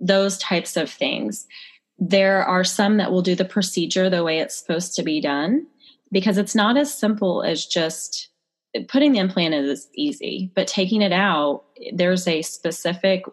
those 0.00 0.38
types 0.38 0.76
of 0.76 0.90
things. 0.90 1.46
There 1.98 2.44
are 2.44 2.64
some 2.64 2.98
that 2.98 3.10
will 3.10 3.22
do 3.22 3.34
the 3.34 3.44
procedure 3.44 4.10
the 4.10 4.24
way 4.24 4.38
it's 4.38 4.58
supposed 4.58 4.94
to 4.96 5.02
be 5.02 5.20
done 5.20 5.66
because 6.12 6.38
it's 6.38 6.54
not 6.54 6.76
as 6.76 6.92
simple 6.92 7.42
as 7.42 7.66
just 7.66 8.28
putting 8.88 9.12
the 9.12 9.18
implant 9.18 9.54
in 9.54 9.64
is 9.64 9.88
easy, 9.94 10.50
but 10.54 10.66
taking 10.66 11.00
it 11.00 11.12
out, 11.12 11.64
there's 11.92 12.28
a 12.28 12.42
specific 12.42 13.24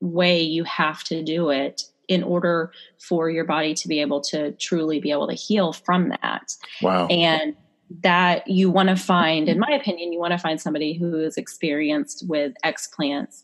way 0.00 0.40
you 0.40 0.64
have 0.64 1.02
to 1.04 1.22
do 1.22 1.50
it 1.50 1.82
in 2.12 2.22
order 2.22 2.70
for 2.98 3.30
your 3.30 3.44
body 3.44 3.72
to 3.72 3.88
be 3.88 4.00
able 4.00 4.20
to 4.20 4.52
truly 4.52 5.00
be 5.00 5.10
able 5.10 5.26
to 5.26 5.34
heal 5.34 5.72
from 5.72 6.10
that. 6.10 6.54
Wow. 6.82 7.06
And 7.06 7.56
that 8.02 8.46
you 8.46 8.70
want 8.70 8.90
to 8.90 8.96
find, 8.96 9.48
in 9.48 9.58
my 9.58 9.70
opinion, 9.70 10.12
you 10.12 10.18
want 10.18 10.32
to 10.32 10.38
find 10.38 10.60
somebody 10.60 10.92
who 10.92 11.18
is 11.20 11.38
experienced 11.38 12.24
with 12.28 12.52
explants 12.64 13.42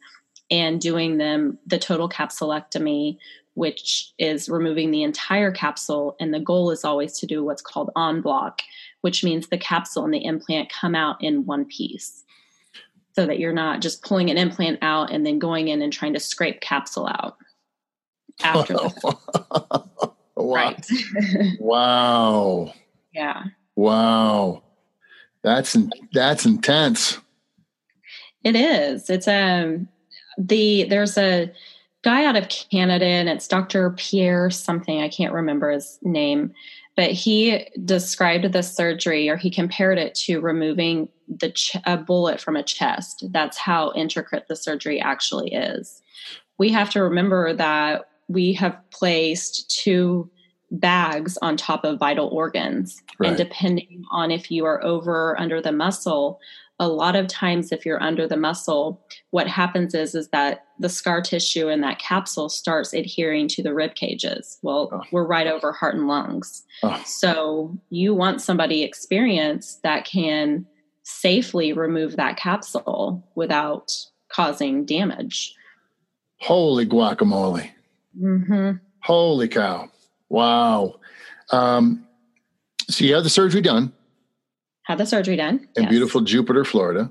and 0.50 0.80
doing 0.80 1.16
them 1.16 1.58
the 1.66 1.78
total 1.78 2.10
capsulectomy, 2.10 3.16
which 3.54 4.12
is 4.18 4.50
removing 4.50 4.90
the 4.90 5.02
entire 5.02 5.50
capsule. 5.50 6.14
And 6.20 6.34
the 6.34 6.40
goal 6.40 6.70
is 6.70 6.84
always 6.84 7.18
to 7.20 7.26
do 7.26 7.42
what's 7.42 7.62
called 7.62 7.90
en 7.96 8.20
bloc, 8.20 8.60
which 9.00 9.24
means 9.24 9.48
the 9.48 9.58
capsule 9.58 10.04
and 10.04 10.12
the 10.12 10.24
implant 10.24 10.70
come 10.70 10.94
out 10.94 11.22
in 11.22 11.46
one 11.46 11.64
piece 11.64 12.24
so 13.14 13.26
that 13.26 13.38
you're 13.38 13.52
not 13.52 13.80
just 13.80 14.02
pulling 14.02 14.30
an 14.30 14.38
implant 14.38 14.78
out 14.82 15.10
and 15.10 15.24
then 15.24 15.38
going 15.38 15.68
in 15.68 15.80
and 15.80 15.92
trying 15.92 16.12
to 16.12 16.20
scrape 16.20 16.60
capsule 16.60 17.06
out 17.06 17.38
after 18.42 18.74
wow. 20.36 20.54
Right. 20.54 20.86
wow. 21.60 22.72
Yeah. 23.12 23.44
Wow. 23.76 24.62
That's 25.42 25.76
that's 26.12 26.46
intense. 26.46 27.18
It 28.44 28.56
is. 28.56 29.10
It's 29.10 29.28
um 29.28 29.88
the 30.36 30.84
there's 30.84 31.18
a 31.18 31.52
guy 32.02 32.24
out 32.24 32.36
of 32.36 32.48
Canada 32.48 33.04
and 33.04 33.28
it's 33.28 33.48
Dr. 33.48 33.90
Pierre 33.90 34.50
something 34.50 35.00
I 35.00 35.08
can't 35.08 35.32
remember 35.32 35.70
his 35.70 35.98
name 36.02 36.52
but 36.98 37.12
he 37.12 37.64
described 37.84 38.52
the 38.52 38.62
surgery 38.62 39.28
or 39.28 39.36
he 39.36 39.50
compared 39.50 39.98
it 39.98 40.16
to 40.16 40.40
removing 40.40 41.08
the 41.28 41.50
ch- 41.50 41.76
a 41.86 41.96
bullet 41.96 42.40
from 42.40 42.56
a 42.56 42.62
chest 42.62 43.24
that's 43.30 43.56
how 43.56 43.92
intricate 43.94 44.46
the 44.48 44.56
surgery 44.56 45.00
actually 45.00 45.52
is 45.54 46.02
we 46.58 46.70
have 46.70 46.90
to 46.90 47.02
remember 47.02 47.52
that 47.52 48.08
we 48.28 48.52
have 48.52 48.76
placed 48.90 49.70
two 49.82 50.30
bags 50.70 51.38
on 51.40 51.56
top 51.56 51.84
of 51.84 51.98
vital 51.98 52.28
organs 52.28 53.02
right. 53.18 53.28
and 53.28 53.36
depending 53.36 54.04
on 54.10 54.30
if 54.30 54.50
you 54.50 54.66
are 54.66 54.84
over 54.84 55.30
or 55.30 55.40
under 55.40 55.62
the 55.62 55.72
muscle 55.72 56.38
a 56.78 56.86
lot 56.88 57.16
of 57.16 57.26
times 57.26 57.72
if 57.72 57.84
you're 57.86 58.02
under 58.02 58.26
the 58.26 58.36
muscle 58.36 59.02
what 59.30 59.48
happens 59.48 59.94
is 59.94 60.14
is 60.14 60.28
that 60.28 60.66
the 60.78 60.88
scar 60.88 61.22
tissue 61.22 61.68
in 61.68 61.80
that 61.80 61.98
capsule 61.98 62.50
starts 62.50 62.92
adhering 62.92 63.48
to 63.48 63.62
the 63.62 63.72
rib 63.72 63.94
cages 63.94 64.58
well 64.60 64.90
oh. 64.92 65.00
we're 65.10 65.26
right 65.26 65.46
over 65.46 65.72
heart 65.72 65.94
and 65.94 66.06
lungs 66.06 66.64
oh. 66.82 67.02
so 67.06 67.74
you 67.88 68.14
want 68.14 68.42
somebody 68.42 68.82
experienced 68.82 69.82
that 69.82 70.04
can 70.04 70.66
safely 71.02 71.72
remove 71.72 72.16
that 72.16 72.36
capsule 72.36 73.26
without 73.34 73.90
causing 74.28 74.84
damage 74.84 75.54
holy 76.40 76.86
guacamole 76.86 77.70
mm-hmm. 78.20 78.72
holy 79.02 79.48
cow 79.48 79.88
wow 80.28 80.94
um, 81.50 82.06
so 82.88 83.04
you 83.04 83.14
had 83.14 83.24
the 83.24 83.30
surgery 83.30 83.62
done 83.62 83.92
had 84.88 84.96
the 84.96 85.04
surgery 85.04 85.36
done 85.36 85.68
in 85.76 85.82
yes. 85.82 85.90
beautiful 85.90 86.22
Jupiter, 86.22 86.64
Florida. 86.64 87.10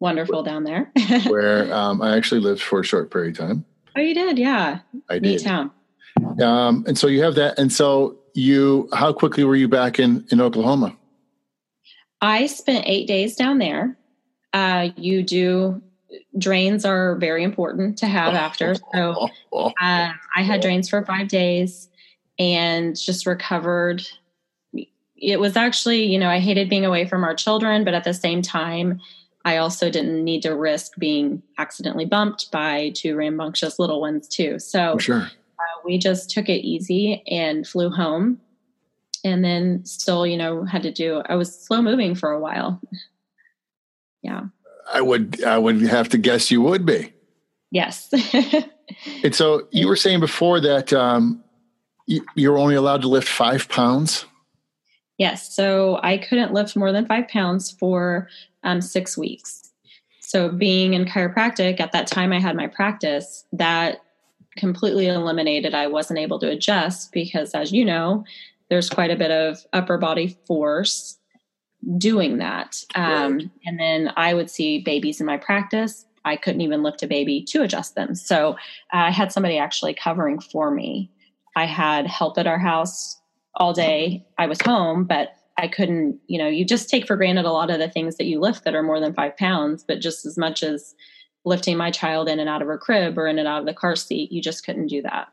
Wonderful 0.00 0.42
down 0.42 0.64
there. 0.64 0.90
where 1.26 1.72
um, 1.72 2.00
I 2.00 2.16
actually 2.16 2.40
lived 2.40 2.62
for 2.62 2.80
a 2.80 2.84
short 2.84 3.10
period 3.10 3.38
of 3.38 3.46
time. 3.46 3.64
Oh, 3.94 4.00
you 4.00 4.14
did? 4.14 4.38
Yeah. 4.38 4.78
I 5.10 5.18
Neat 5.18 5.38
did. 5.38 5.44
town. 5.44 5.70
Um, 6.42 6.84
and 6.88 6.96
so 6.96 7.06
you 7.06 7.22
have 7.22 7.34
that. 7.34 7.58
And 7.58 7.70
so 7.70 8.16
you, 8.32 8.88
how 8.94 9.12
quickly 9.12 9.44
were 9.44 9.54
you 9.54 9.68
back 9.68 9.98
in, 9.98 10.26
in 10.32 10.40
Oklahoma? 10.40 10.96
I 12.22 12.46
spent 12.46 12.86
eight 12.86 13.06
days 13.06 13.36
down 13.36 13.58
there. 13.58 13.98
Uh, 14.54 14.88
you 14.96 15.22
do 15.22 15.82
drains 16.36 16.84
are 16.84 17.16
very 17.16 17.42
important 17.44 17.98
to 17.98 18.06
have 18.06 18.34
after. 18.34 18.76
So 18.94 19.28
uh, 19.52 19.68
I 20.36 20.42
had 20.42 20.60
drains 20.60 20.88
for 20.88 21.04
five 21.04 21.28
days 21.28 21.88
and 22.38 22.96
just 22.96 23.26
recovered 23.26 24.06
it 25.20 25.40
was 25.40 25.56
actually, 25.56 26.04
you 26.04 26.18
know, 26.18 26.28
I 26.28 26.38
hated 26.38 26.68
being 26.68 26.84
away 26.84 27.06
from 27.06 27.24
our 27.24 27.34
children, 27.34 27.84
but 27.84 27.94
at 27.94 28.04
the 28.04 28.14
same 28.14 28.42
time, 28.42 29.00
I 29.44 29.56
also 29.56 29.90
didn't 29.90 30.22
need 30.24 30.42
to 30.42 30.54
risk 30.54 30.92
being 30.98 31.42
accidentally 31.58 32.04
bumped 32.04 32.50
by 32.50 32.90
two 32.94 33.16
rambunctious 33.16 33.78
little 33.78 34.00
ones, 34.00 34.28
too. 34.28 34.58
So 34.58 34.92
oh, 34.94 34.98
sure. 34.98 35.22
Uh, 35.22 35.80
we 35.84 35.98
just 35.98 36.30
took 36.30 36.48
it 36.48 36.64
easy 36.64 37.22
and 37.26 37.66
flew 37.66 37.90
home. 37.90 38.40
And 39.24 39.44
then 39.44 39.84
still, 39.84 40.26
you 40.26 40.36
know, 40.36 40.64
had 40.64 40.82
to 40.82 40.92
do, 40.92 41.22
I 41.26 41.34
was 41.34 41.52
slow 41.52 41.82
moving 41.82 42.14
for 42.14 42.30
a 42.30 42.38
while. 42.38 42.80
Yeah. 44.22 44.42
I 44.92 45.00
would, 45.00 45.42
I 45.44 45.58
would 45.58 45.80
have 45.82 46.08
to 46.10 46.18
guess 46.18 46.50
you 46.50 46.62
would 46.62 46.86
be. 46.86 47.12
Yes. 47.70 48.12
and 49.24 49.34
so 49.34 49.68
you 49.70 49.86
were 49.88 49.96
saying 49.96 50.20
before 50.20 50.60
that 50.60 50.92
um, 50.92 51.42
you, 52.06 52.24
you're 52.34 52.58
only 52.58 52.74
allowed 52.74 53.02
to 53.02 53.08
lift 53.08 53.28
five 53.28 53.68
pounds. 53.68 54.24
Yes. 55.18 55.54
So 55.54 56.00
I 56.02 56.16
couldn't 56.18 56.54
lift 56.54 56.76
more 56.76 56.92
than 56.92 57.06
five 57.06 57.28
pounds 57.28 57.70
for 57.70 58.28
um, 58.62 58.80
six 58.80 59.18
weeks. 59.18 59.70
So 60.20 60.50
being 60.50 60.94
in 60.94 61.04
chiropractic 61.04 61.80
at 61.80 61.92
that 61.92 62.06
time, 62.06 62.32
I 62.32 62.40
had 62.40 62.56
my 62.56 62.66
practice 62.66 63.44
that 63.52 64.02
completely 64.56 65.06
eliminated. 65.06 65.74
I 65.74 65.86
wasn't 65.86 66.18
able 66.18 66.38
to 66.40 66.50
adjust 66.50 67.12
because, 67.12 67.52
as 67.54 67.72
you 67.72 67.84
know, 67.84 68.24
there's 68.68 68.90
quite 68.90 69.10
a 69.10 69.16
bit 69.16 69.30
of 69.30 69.58
upper 69.72 69.98
body 69.98 70.36
force 70.46 71.17
doing 71.96 72.38
that. 72.38 72.82
Um, 72.94 73.38
right. 73.38 73.50
And 73.64 73.80
then 73.80 74.12
I 74.16 74.34
would 74.34 74.50
see 74.50 74.80
babies 74.80 75.20
in 75.20 75.26
my 75.26 75.36
practice. 75.36 76.04
I 76.24 76.36
couldn't 76.36 76.60
even 76.60 76.82
lift 76.82 77.02
a 77.02 77.06
baby 77.06 77.42
to 77.44 77.62
adjust 77.62 77.94
them. 77.94 78.14
So 78.14 78.52
uh, 78.92 79.06
I 79.06 79.10
had 79.10 79.32
somebody 79.32 79.56
actually 79.56 79.94
covering 79.94 80.40
for 80.40 80.70
me. 80.70 81.10
I 81.56 81.64
had 81.64 82.06
help 82.06 82.36
at 82.38 82.46
our 82.46 82.58
house 82.58 83.18
all 83.54 83.72
day 83.72 84.24
I 84.38 84.46
was 84.46 84.60
home, 84.60 85.04
but 85.04 85.34
I 85.56 85.66
couldn't, 85.66 86.20
you 86.28 86.38
know, 86.38 86.46
you 86.46 86.64
just 86.64 86.88
take 86.88 87.06
for 87.06 87.16
granted 87.16 87.44
a 87.44 87.50
lot 87.50 87.70
of 87.70 87.78
the 87.80 87.88
things 87.88 88.16
that 88.16 88.26
you 88.26 88.40
lift 88.40 88.64
that 88.64 88.74
are 88.74 88.82
more 88.82 89.00
than 89.00 89.12
five 89.12 89.36
pounds, 89.36 89.82
but 89.82 90.00
just 90.00 90.24
as 90.24 90.38
much 90.38 90.62
as 90.62 90.94
lifting 91.44 91.76
my 91.76 91.90
child 91.90 92.28
in 92.28 92.38
and 92.38 92.48
out 92.48 92.62
of 92.62 92.68
her 92.68 92.78
crib 92.78 93.18
or 93.18 93.26
in 93.26 93.38
and 93.38 93.48
out 93.48 93.60
of 93.60 93.66
the 93.66 93.74
car 93.74 93.96
seat, 93.96 94.30
you 94.30 94.40
just 94.40 94.64
couldn't 94.64 94.86
do 94.86 95.02
that. 95.02 95.28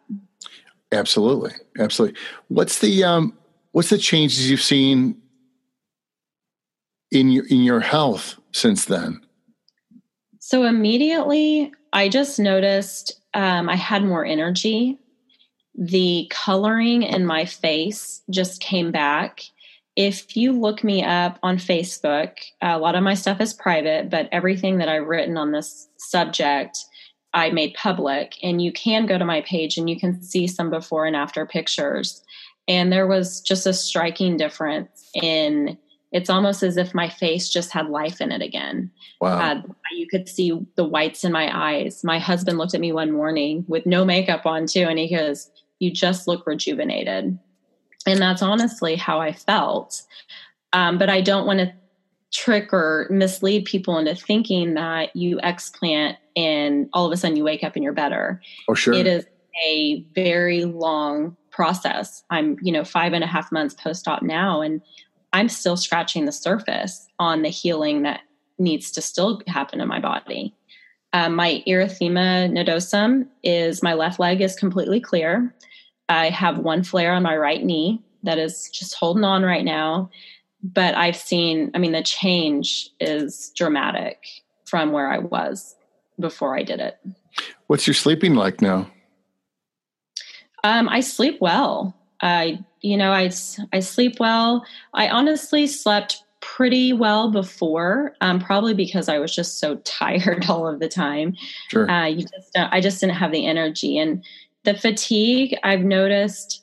Absolutely. 0.91 1.51
Absolutely. 1.77 2.19
What's 2.47 2.79
the, 2.79 3.03
um, 3.03 3.37
what's 3.73 3.89
the 3.89 3.97
changes 3.97 4.49
you've 4.49 4.61
seen 4.61 5.21
in 7.11 7.29
your, 7.29 7.45
in 7.47 7.63
your 7.63 7.79
health 7.79 8.35
since 8.51 8.85
then? 8.85 9.21
So 10.39 10.63
immediately 10.63 11.71
I 11.93 12.09
just 12.09 12.39
noticed, 12.39 13.21
um, 13.33 13.69
I 13.69 13.75
had 13.75 14.03
more 14.03 14.25
energy 14.25 14.99
the 15.77 16.27
coloring 16.31 17.03
in 17.03 17.25
my 17.25 17.45
face 17.45 18.21
just 18.29 18.61
came 18.61 18.91
back. 18.91 19.41
If 19.95 20.35
you 20.35 20.51
look 20.51 20.83
me 20.83 21.03
up 21.03 21.39
on 21.43 21.57
Facebook, 21.57 22.31
a 22.61 22.79
lot 22.79 22.95
of 22.95 23.03
my 23.03 23.13
stuff 23.13 23.41
is 23.41 23.53
private, 23.53 24.09
but 24.09 24.29
everything 24.31 24.77
that 24.77 24.89
I've 24.89 25.07
written 25.07 25.37
on 25.37 25.51
this 25.51 25.87
subject, 25.97 26.85
I 27.33 27.49
made 27.49 27.73
public. 27.73 28.35
And 28.41 28.61
you 28.61 28.71
can 28.71 29.05
go 29.05 29.17
to 29.17 29.25
my 29.25 29.41
page 29.41 29.77
and 29.77 29.89
you 29.89 29.99
can 29.99 30.21
see 30.21 30.47
some 30.47 30.69
before 30.69 31.05
and 31.05 31.15
after 31.15 31.45
pictures. 31.45 32.23
And 32.67 32.91
there 32.91 33.07
was 33.07 33.41
just 33.41 33.67
a 33.67 33.73
striking 33.73 34.37
difference 34.37 35.09
in 35.13 35.77
it's 36.15 36.29
almost 36.29 36.63
as 36.63 36.77
if 36.77 36.95
my 36.95 37.09
face 37.09 37.49
just 37.49 37.73
had 37.73 37.89
life 37.89 38.21
in 38.21 38.31
it 38.31 38.41
again. 38.41 38.89
Wow. 39.19 39.37
Uh, 39.37 39.61
you 39.91 40.07
could 40.07 40.29
see 40.29 40.57
the 40.75 40.85
whites 40.85 41.25
in 41.25 41.33
my 41.33 41.51
eyes. 41.53 42.05
My 42.05 42.19
husband 42.19 42.57
looked 42.57 42.73
at 42.73 42.79
me 42.79 42.93
one 42.93 43.11
morning 43.11 43.65
with 43.67 43.85
no 43.85 44.05
makeup 44.05 44.45
on, 44.45 44.65
too, 44.65 44.83
and 44.83 44.97
he 44.97 45.13
goes, 45.13 45.51
you 45.79 45.91
just 45.91 46.25
look 46.25 46.47
rejuvenated. 46.47 47.37
And 48.07 48.21
that's 48.21 48.41
honestly 48.41 48.95
how 48.95 49.19
I 49.19 49.33
felt. 49.33 50.03
Um, 50.71 50.97
but 50.97 51.09
I 51.09 51.19
don't 51.19 51.45
want 51.45 51.59
to 51.59 51.73
trick 52.31 52.71
or 52.71 53.07
mislead 53.09 53.65
people 53.65 53.97
into 53.97 54.15
thinking 54.15 54.75
that 54.75 55.13
you 55.17 55.37
explant 55.39 56.15
and 56.37 56.87
all 56.93 57.05
of 57.05 57.11
a 57.11 57.17
sudden 57.17 57.35
you 57.35 57.43
wake 57.43 57.65
up 57.65 57.75
and 57.75 57.83
you're 57.83 57.91
better. 57.91 58.41
Oh, 58.69 58.73
sure. 58.73 58.93
It 58.93 59.05
is 59.05 59.25
a 59.67 60.01
very 60.15 60.63
long 60.63 61.35
process. 61.51 62.23
I'm, 62.29 62.55
you 62.61 62.71
know, 62.71 62.85
five 62.85 63.11
and 63.11 63.23
a 63.23 63.27
half 63.27 63.51
months 63.51 63.73
post 63.73 64.07
op 64.07 64.21
now, 64.21 64.61
and 64.61 64.81
I'm 65.35 65.49
still 65.49 65.75
scratching 65.75 66.23
the 66.23 66.31
surface 66.31 67.09
on 67.19 67.41
the 67.41 67.49
healing 67.49 68.03
that 68.03 68.21
needs 68.57 68.89
to 68.91 69.01
still 69.01 69.41
happen 69.47 69.81
in 69.81 69.87
my 69.89 69.99
body. 69.99 70.55
Um, 71.11 71.35
my 71.35 71.61
erythema 71.67 72.49
nodosum 72.49 73.27
is 73.43 73.83
my 73.83 73.95
left 73.95 74.17
leg 74.17 74.39
is 74.39 74.55
completely 74.55 75.01
clear. 75.01 75.53
I 76.07 76.29
have 76.29 76.59
one 76.59 76.85
flare 76.85 77.11
on 77.11 77.23
my 77.23 77.35
right 77.35 77.61
knee 77.61 78.01
that 78.23 78.37
is 78.37 78.69
just 78.69 78.95
holding 78.95 79.25
on 79.25 79.43
right 79.43 79.65
now. 79.65 80.09
But 80.63 80.95
I've 80.95 81.17
seen, 81.17 81.69
I 81.73 81.79
mean, 81.79 81.91
the 81.91 82.01
change 82.01 82.89
is 83.01 83.51
dramatic 83.57 84.25
from 84.63 84.93
where 84.93 85.11
I 85.11 85.17
was 85.17 85.75
before 86.17 86.57
I 86.57 86.63
did 86.63 86.79
it. 86.79 86.97
What's 87.67 87.85
your 87.85 87.93
sleeping 87.93 88.35
like 88.35 88.61
now? 88.61 88.89
Um, 90.63 90.87
I 90.87 91.01
sleep 91.01 91.39
well. 91.41 91.93
I, 92.21 92.63
you 92.85 92.95
know, 92.95 93.11
I, 93.11 93.31
I 93.73 93.79
sleep 93.79 94.19
well. 94.19 94.63
I 94.93 95.09
honestly 95.09 95.65
slept 95.65 96.23
pretty 96.39 96.93
well 96.93 97.31
before, 97.31 98.15
um, 98.21 98.39
probably 98.39 98.75
because 98.75 99.09
I 99.09 99.17
was 99.17 99.35
just 99.35 99.59
so 99.59 99.75
tired 99.83 100.45
all 100.47 100.67
of 100.67 100.79
the 100.79 100.87
time. 100.87 101.35
Sure. 101.69 101.89
Uh, 101.89 102.05
you 102.05 102.21
just, 102.21 102.51
I 102.55 102.79
just 102.79 103.01
didn't 103.01 103.15
have 103.15 103.31
the 103.31 103.47
energy, 103.47 103.97
and 103.97 104.23
the 104.63 104.75
fatigue 104.75 105.57
I've 105.63 105.83
noticed. 105.83 106.61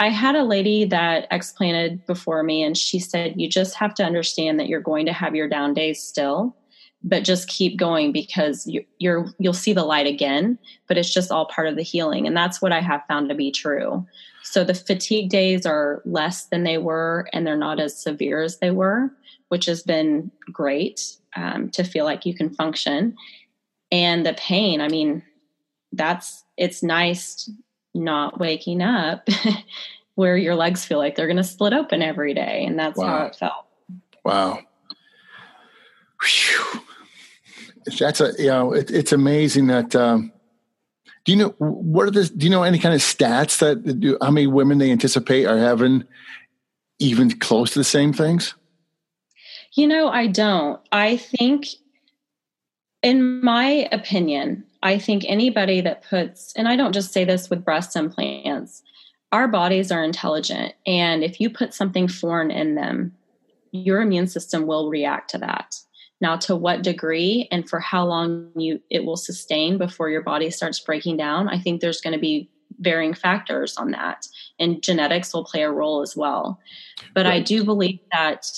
I 0.00 0.08
had 0.08 0.34
a 0.34 0.44
lady 0.44 0.86
that 0.86 1.28
explanted 1.30 2.06
before 2.06 2.42
me, 2.42 2.62
and 2.62 2.76
she 2.76 2.98
said, 2.98 3.34
You 3.36 3.48
just 3.48 3.74
have 3.74 3.94
to 3.96 4.04
understand 4.04 4.58
that 4.58 4.66
you're 4.66 4.80
going 4.80 5.04
to 5.04 5.12
have 5.12 5.36
your 5.36 5.46
down 5.46 5.74
days 5.74 6.02
still, 6.02 6.56
but 7.02 7.24
just 7.24 7.48
keep 7.48 7.78
going 7.78 8.12
because 8.12 8.66
you, 8.66 8.84
you're 8.98 9.26
you'll 9.38 9.52
see 9.52 9.72
the 9.72 9.84
light 9.84 10.06
again. 10.06 10.58
But 10.86 10.98
it's 10.98 11.12
just 11.12 11.30
all 11.30 11.46
part 11.46 11.68
of 11.68 11.76
the 11.76 11.82
healing, 11.82 12.26
and 12.26 12.36
that's 12.36 12.60
what 12.60 12.72
I 12.72 12.80
have 12.80 13.02
found 13.08 13.28
to 13.28 13.34
be 13.34 13.50
true. 13.50 14.06
So 14.42 14.64
the 14.64 14.74
fatigue 14.74 15.30
days 15.30 15.66
are 15.66 16.02
less 16.04 16.46
than 16.46 16.64
they 16.64 16.78
were, 16.78 17.28
and 17.32 17.46
they're 17.46 17.56
not 17.56 17.80
as 17.80 18.00
severe 18.00 18.42
as 18.42 18.58
they 18.58 18.70
were, 18.70 19.10
which 19.48 19.66
has 19.66 19.82
been 19.82 20.30
great 20.52 21.16
um, 21.36 21.70
to 21.70 21.84
feel 21.84 22.04
like 22.04 22.26
you 22.26 22.34
can 22.34 22.50
function. 22.50 23.16
And 23.92 24.24
the 24.24 24.34
pain, 24.34 24.80
I 24.80 24.88
mean, 24.88 25.22
that's 25.92 26.44
it's 26.56 26.82
nice 26.82 27.50
not 27.94 28.38
waking 28.38 28.82
up 28.82 29.28
where 30.14 30.36
your 30.36 30.54
legs 30.54 30.84
feel 30.84 30.98
like 30.98 31.16
they're 31.16 31.26
going 31.26 31.36
to 31.36 31.44
split 31.44 31.72
open 31.72 32.02
every 32.02 32.34
day. 32.34 32.64
And 32.64 32.78
that's 32.78 32.96
wow. 32.96 33.06
how 33.06 33.26
it 33.26 33.36
felt. 33.36 33.66
Wow. 34.24 34.60
Whew. 36.22 36.80
That's 37.98 38.20
a, 38.20 38.32
you 38.38 38.48
know, 38.48 38.72
it, 38.72 38.90
it's 38.90 39.12
amazing 39.12 39.68
that, 39.68 39.94
um, 39.96 40.32
do 41.24 41.32
you 41.32 41.38
know 41.38 41.54
what 41.58 42.08
are 42.08 42.10
the, 42.10 42.24
do 42.24 42.46
you 42.46 42.50
know 42.50 42.62
any 42.62 42.78
kind 42.78 42.94
of 42.94 43.00
stats 43.00 43.58
that 43.58 44.00
do, 44.00 44.16
how 44.22 44.30
many 44.30 44.46
women 44.46 44.78
they 44.78 44.90
anticipate 44.90 45.44
are 45.44 45.58
having 45.58 46.04
even 46.98 47.38
close 47.38 47.72
to 47.72 47.78
the 47.78 47.84
same 47.84 48.12
things? 48.12 48.54
You 49.74 49.86
know, 49.86 50.08
I 50.08 50.26
don't. 50.26 50.80
I 50.92 51.16
think, 51.16 51.66
in 53.02 53.42
my 53.44 53.88
opinion, 53.92 54.64
I 54.82 54.98
think 54.98 55.24
anybody 55.26 55.80
that 55.82 56.02
puts, 56.02 56.52
and 56.56 56.66
I 56.66 56.76
don't 56.76 56.92
just 56.92 57.12
say 57.12 57.24
this 57.24 57.50
with 57.50 57.64
breast 57.64 57.96
implants, 57.96 58.82
our 59.30 59.46
bodies 59.46 59.92
are 59.92 60.02
intelligent. 60.02 60.74
And 60.86 61.22
if 61.22 61.40
you 61.40 61.50
put 61.50 61.74
something 61.74 62.08
foreign 62.08 62.50
in 62.50 62.74
them, 62.74 63.14
your 63.72 64.00
immune 64.00 64.26
system 64.26 64.66
will 64.66 64.88
react 64.88 65.30
to 65.30 65.38
that. 65.38 65.76
Now, 66.20 66.36
to 66.36 66.54
what 66.54 66.82
degree 66.82 67.48
and 67.50 67.68
for 67.68 67.80
how 67.80 68.04
long 68.04 68.50
you 68.54 68.80
it 68.90 69.04
will 69.04 69.16
sustain 69.16 69.78
before 69.78 70.10
your 70.10 70.22
body 70.22 70.50
starts 70.50 70.78
breaking 70.78 71.16
down, 71.16 71.48
I 71.48 71.58
think 71.58 71.80
there's 71.80 72.00
going 72.00 72.12
to 72.12 72.20
be 72.20 72.50
varying 72.78 73.14
factors 73.14 73.76
on 73.76 73.90
that. 73.92 74.26
And 74.58 74.82
genetics 74.82 75.32
will 75.32 75.44
play 75.44 75.62
a 75.62 75.70
role 75.70 76.02
as 76.02 76.16
well. 76.16 76.60
But 77.14 77.26
right. 77.26 77.34
I 77.34 77.40
do 77.40 77.64
believe 77.64 78.00
that 78.12 78.50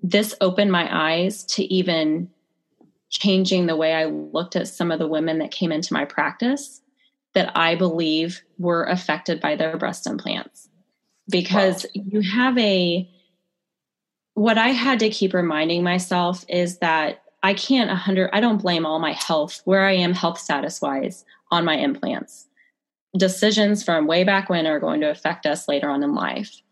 this 0.00 0.34
opened 0.40 0.72
my 0.72 0.88
eyes 0.90 1.44
to 1.44 1.62
even 1.72 2.30
changing 3.10 3.66
the 3.66 3.76
way 3.76 3.94
I 3.94 4.04
looked 4.06 4.56
at 4.56 4.68
some 4.68 4.90
of 4.90 4.98
the 4.98 5.08
women 5.08 5.38
that 5.38 5.50
came 5.50 5.72
into 5.72 5.94
my 5.94 6.04
practice 6.04 6.80
that 7.34 7.56
I 7.56 7.74
believe 7.74 8.42
were 8.58 8.84
affected 8.84 9.40
by 9.40 9.56
their 9.56 9.76
breast 9.76 10.06
implants. 10.06 10.68
Because 11.30 11.84
wow. 11.94 12.04
you 12.10 12.20
have 12.22 12.58
a, 12.58 13.08
what 14.38 14.58
I 14.58 14.68
had 14.68 14.98
to 15.00 15.10
keep 15.10 15.34
reminding 15.34 15.82
myself 15.82 16.44
is 16.48 16.78
that 16.78 17.22
I 17.42 17.54
can't 17.54 17.88
100, 17.88 18.30
I 18.32 18.40
don't 18.40 18.62
blame 18.62 18.86
all 18.86 18.98
my 18.98 19.12
health, 19.12 19.62
where 19.64 19.84
I 19.84 19.92
am 19.92 20.14
health 20.14 20.38
status 20.38 20.80
wise, 20.80 21.24
on 21.50 21.64
my 21.64 21.76
implants. 21.76 22.46
Decisions 23.16 23.82
from 23.82 24.06
way 24.06 24.24
back 24.24 24.48
when 24.48 24.66
are 24.66 24.80
going 24.80 25.00
to 25.00 25.10
affect 25.10 25.46
us 25.46 25.66
later 25.68 25.88
on 25.88 26.02
in 26.02 26.14
life 26.14 26.62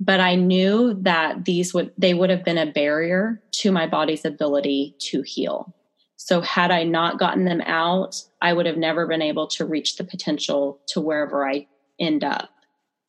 but 0.00 0.18
I 0.18 0.34
knew 0.34 0.94
that 1.02 1.44
these 1.44 1.74
would 1.74 1.92
they 1.98 2.14
would 2.14 2.30
have 2.30 2.42
been 2.42 2.58
a 2.58 2.72
barrier 2.72 3.40
to 3.52 3.70
my 3.70 3.86
body's 3.86 4.24
ability 4.24 4.96
to 4.98 5.20
heal. 5.20 5.74
So, 6.16 6.40
had 6.40 6.70
I 6.70 6.84
not 6.84 7.18
gotten 7.18 7.44
them 7.44 7.60
out, 7.60 8.24
I 8.40 8.54
would 8.54 8.66
have 8.66 8.78
never 8.78 9.06
been 9.06 9.22
able 9.22 9.46
to 9.48 9.66
reach 9.66 9.96
the 9.96 10.04
potential 10.04 10.80
to 10.88 11.00
wherever 11.00 11.46
I 11.46 11.66
end 11.98 12.24
up 12.24 12.48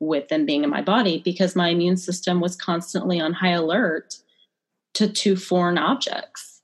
with 0.02 0.28
them 0.28 0.46
being 0.46 0.64
in 0.64 0.70
my 0.70 0.82
body 0.82 1.22
because 1.24 1.56
my 1.56 1.70
immune 1.70 1.96
system 1.96 2.42
was 2.42 2.56
constantly 2.56 3.22
on 3.22 3.32
high 3.32 3.52
alert 3.52 4.18
to 4.96 5.08
two 5.08 5.38
foreign 5.38 5.78
objects. 5.78 6.62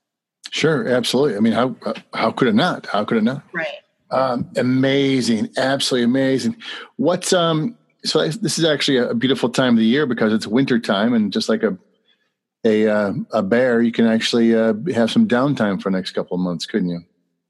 Sure, 0.52 0.88
absolutely. 0.88 1.38
I 1.38 1.40
mean, 1.40 1.54
how 1.54 1.76
how 2.14 2.32
could 2.32 2.48
it 2.48 2.56
not? 2.56 2.88
How 2.88 3.06
could 3.06 3.18
it 3.18 3.24
not? 3.24 3.44
Right. 3.54 3.68
Um, 4.10 4.50
amazing, 4.56 5.50
absolutely 5.58 6.06
amazing. 6.06 6.58
What's 6.96 7.32
um? 7.32 7.78
So 8.04 8.28
this 8.28 8.58
is 8.58 8.66
actually 8.66 8.98
a 8.98 9.14
beautiful 9.14 9.50
time 9.50 9.74
of 9.74 9.80
the 9.80 9.86
year 9.86 10.06
because 10.06 10.34
it's 10.34 10.48
winter 10.48 10.80
time, 10.80 11.14
and 11.14 11.32
just 11.32 11.50
like 11.50 11.64
a 11.64 11.78
a 12.66 12.88
uh, 12.88 13.14
a 13.32 13.44
bear, 13.44 13.82
you 13.82 13.92
can 13.92 14.08
actually 14.08 14.56
uh, 14.56 14.74
have 14.94 15.12
some 15.12 15.28
downtime 15.28 15.82
for 15.82 15.92
the 15.92 15.98
next 15.98 16.12
couple 16.12 16.36
of 16.36 16.42
months, 16.42 16.66
couldn't 16.66 16.90
you? 16.90 17.02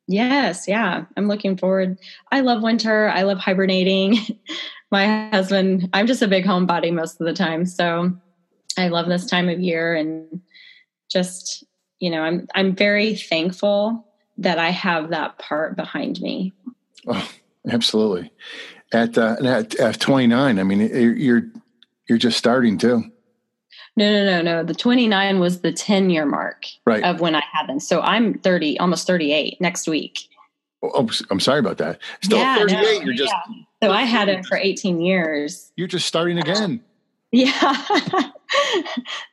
Yes, 0.07 0.67
yeah. 0.67 1.05
I'm 1.17 1.27
looking 1.27 1.57
forward. 1.57 1.97
I 2.31 2.39
love 2.39 2.63
winter. 2.63 3.09
I 3.09 3.23
love 3.23 3.39
hibernating. 3.39 4.17
My 4.91 5.29
husband, 5.29 5.89
I'm 5.91 6.07
just 6.07 6.21
a 6.21 6.29
big 6.29 6.45
homebody 6.45 6.93
most 6.93 7.19
of 7.19 7.27
the 7.27 7.33
time, 7.33 7.65
so 7.65 8.15
I 8.77 8.87
love 8.87 9.07
this 9.07 9.25
time 9.25 9.49
of 9.49 9.59
year 9.59 9.93
and 9.95 10.41
just, 11.09 11.65
you 11.99 12.09
know, 12.09 12.21
I'm 12.21 12.47
I'm 12.55 12.73
very 12.73 13.15
thankful 13.15 14.07
that 14.37 14.59
I 14.59 14.69
have 14.69 15.09
that 15.09 15.39
part 15.39 15.75
behind 15.75 16.21
me. 16.21 16.53
Oh, 17.05 17.29
absolutely. 17.69 18.31
At 18.93 19.17
uh, 19.17 19.35
at, 19.43 19.75
at 19.75 19.99
29, 19.99 20.57
I 20.57 20.63
mean, 20.63 20.79
you're 20.79 21.43
you're 22.07 22.17
just 22.17 22.37
starting 22.37 22.77
too. 22.77 23.03
No, 23.97 24.11
no, 24.11 24.23
no, 24.23 24.41
no. 24.43 24.63
The 24.63 24.75
29 24.75 25.39
was 25.39 25.61
the 25.61 25.73
10 25.73 26.11
year 26.11 26.25
mark 26.25 26.67
right. 26.85 27.03
of 27.03 27.19
when 27.19 27.35
I 27.35 27.43
had 27.51 27.67
them. 27.67 27.79
So 27.79 27.99
I'm 28.01 28.35
30, 28.35 28.79
almost 28.79 29.07
38 29.07 29.59
next 29.59 29.87
week. 29.87 30.29
Oh, 30.83 30.91
oh 30.93 31.09
I'm 31.31 31.39
sorry 31.39 31.59
about 31.59 31.79
that. 31.79 31.99
Still 32.21 32.37
yeah, 32.37 32.57
38. 32.57 32.81
No, 32.81 32.89
you're 33.05 33.13
just. 33.15 33.33
Yeah. 33.33 33.55
So 33.81 33.91
I 33.91 34.03
had 34.03 34.29
it 34.29 34.45
for 34.45 34.55
18 34.55 35.01
years. 35.01 35.71
You're 35.75 35.87
just 35.87 36.07
starting 36.07 36.37
again. 36.37 36.81
Yeah. 37.33 37.83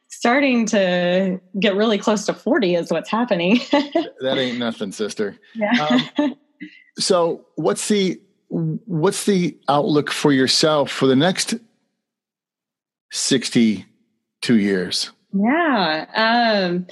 starting 0.09 0.66
to 0.66 1.40
get 1.61 1.77
really 1.77 1.96
close 1.96 2.27
to 2.27 2.35
40 2.35 2.74
is 2.74 2.90
what's 2.90 3.09
happening. 3.09 3.61
that 3.70 4.37
ain't 4.37 4.59
nothing, 4.59 4.90
sister. 4.90 5.38
Yeah. 5.55 6.00
Um, 6.18 6.35
so 6.98 7.46
what's 7.55 7.87
the 7.87 8.20
what's 8.48 9.27
the 9.27 9.57
outlook 9.68 10.11
for 10.11 10.33
yourself 10.33 10.90
for 10.90 11.07
the 11.07 11.14
next 11.14 11.55
60 13.12 13.87
two 14.44 14.59
years? 14.59 15.11
Yeah. 15.33 16.07
Um, 16.14 16.87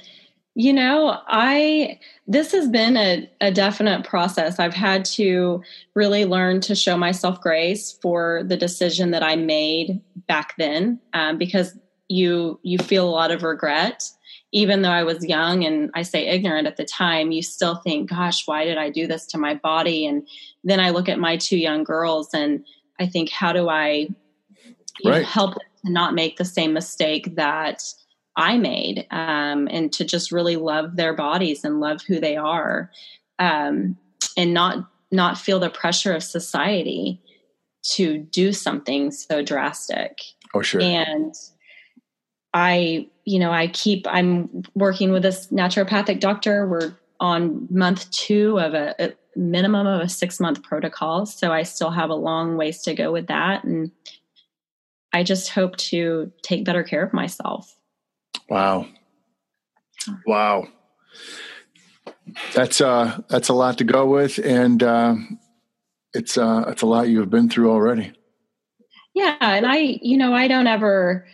you 0.55 0.73
know, 0.73 1.19
I 1.29 1.99
this 2.27 2.53
has 2.53 2.69
been 2.69 2.97
a, 2.97 3.31
a 3.41 3.51
definite 3.51 4.05
process. 4.05 4.59
I've 4.59 4.75
had 4.75 5.05
to 5.17 5.63
really 5.95 6.25
learn 6.25 6.61
to 6.63 6.75
show 6.75 6.97
myself 6.97 7.41
grace 7.41 7.99
for 8.03 8.43
the 8.45 8.57
decision 8.57 9.11
that 9.11 9.23
I 9.23 9.37
made 9.37 10.01
back 10.27 10.55
then, 10.59 10.99
um, 11.13 11.39
because 11.39 11.79
you 12.09 12.59
you 12.63 12.79
feel 12.79 13.09
a 13.09 13.11
lot 13.11 13.31
of 13.31 13.43
regret, 13.43 14.05
even 14.53 14.83
though 14.83 14.91
I 14.91 15.05
was 15.05 15.25
young 15.25 15.65
and 15.65 15.91
I 15.95 16.03
say 16.03 16.27
ignorant 16.27 16.67
at 16.67 16.77
the 16.77 16.85
time. 16.85 17.33
You 17.33 17.43
still 17.43 17.77
think, 17.77 18.11
"Gosh, 18.11 18.47
why 18.47 18.65
did 18.65 18.79
I 18.79 18.91
do 18.91 19.07
this 19.07 19.27
to 19.29 19.39
my 19.39 19.55
body?" 19.55 20.07
And 20.07 20.27
then 20.65 20.81
I 20.81 20.91
look 20.91 21.09
at 21.09 21.19
my 21.19 21.37
two 21.37 21.59
young 21.59 21.85
girls 21.85 22.35
and 22.35 22.65
I 22.99 23.07
think, 23.07 23.31
"How 23.31 23.53
do 23.53 23.69
I 23.71 24.09
right. 25.05 25.25
help 25.25 25.57
to 25.85 25.93
not 25.93 26.15
make 26.15 26.37
the 26.37 26.45
same 26.45 26.73
mistake 26.73 27.37
that 27.37 27.83
I 28.37 28.57
made 28.57 29.07
um, 29.11 29.69
and 29.71 29.93
to 29.93 30.05
just 30.05 30.33
really 30.33 30.57
love 30.57 30.97
their 30.97 31.15
bodies 31.15 31.65
and 31.65 31.81
love 31.81 32.03
who 32.03 32.19
they 32.19 32.37
are 32.37 32.91
um, 33.39 33.97
and 34.37 34.55
not 34.55 34.89
not 35.11 35.37
feel 35.37 35.61
the 35.61 35.69
pressure 35.69 36.15
of 36.15 36.23
society 36.23 37.21
to 37.83 38.19
do 38.19 38.53
something 38.53 39.11
so 39.11 39.43
drastic. 39.43 40.19
Oh, 40.55 40.63
sure. 40.63 40.81
And 40.81 41.35
I, 42.55 43.09
you 43.25 43.39
know, 43.39 43.51
I 43.51 43.69
keep, 43.69 44.07
I'm 44.09 44.63
working 44.75 45.13
with 45.13 45.23
this 45.23 45.49
naturopathic 45.49 46.21
doctor. 46.21 46.67
We're 46.67 46.93
on 47.21 47.67
month 47.71 48.11
two 48.11 48.59
of 48.59 48.75
a, 48.75 48.95
a 48.99 49.13
minimum 49.37 49.87
of 49.87 50.01
a 50.01 50.09
six 50.09 50.41
month 50.41 50.63
protocol. 50.63 51.27
So 51.27 51.53
I 51.53 51.63
still 51.63 51.91
have 51.91 52.11
a 52.11 52.15
long 52.15 52.57
ways 52.57 52.83
to 52.83 52.95
go 52.95 53.13
with 53.13 53.27
that. 53.29 53.65
And 53.65 53.91
I 55.13 55.23
just 55.23 55.51
hope 55.51 55.77
to 55.77 56.33
take 56.43 56.65
better 56.65 56.83
care 56.83 57.03
of 57.03 57.13
myself. 57.13 57.77
Wow. 58.49 58.87
Wow. 60.27 60.69
That's 62.55 62.81
uh 62.81 63.21
that's 63.29 63.49
a 63.49 63.55
lot 63.55 63.79
to 63.79 63.85
go 63.85 64.07
with 64.07 64.39
and 64.39 64.83
uh 64.83 65.15
it's 66.15 66.39
uh 66.39 66.65
it's 66.69 66.83
a 66.83 66.87
lot 66.87 67.09
you 67.09 67.21
have 67.21 67.31
been 67.31 67.49
through 67.49 67.71
already. 67.71 68.13
Yeah, 69.15 69.37
and 69.41 69.67
I 69.67 69.99
you 70.01 70.17
know, 70.17 70.35
I 70.35 70.49
don't 70.49 70.67
ever 70.67 71.27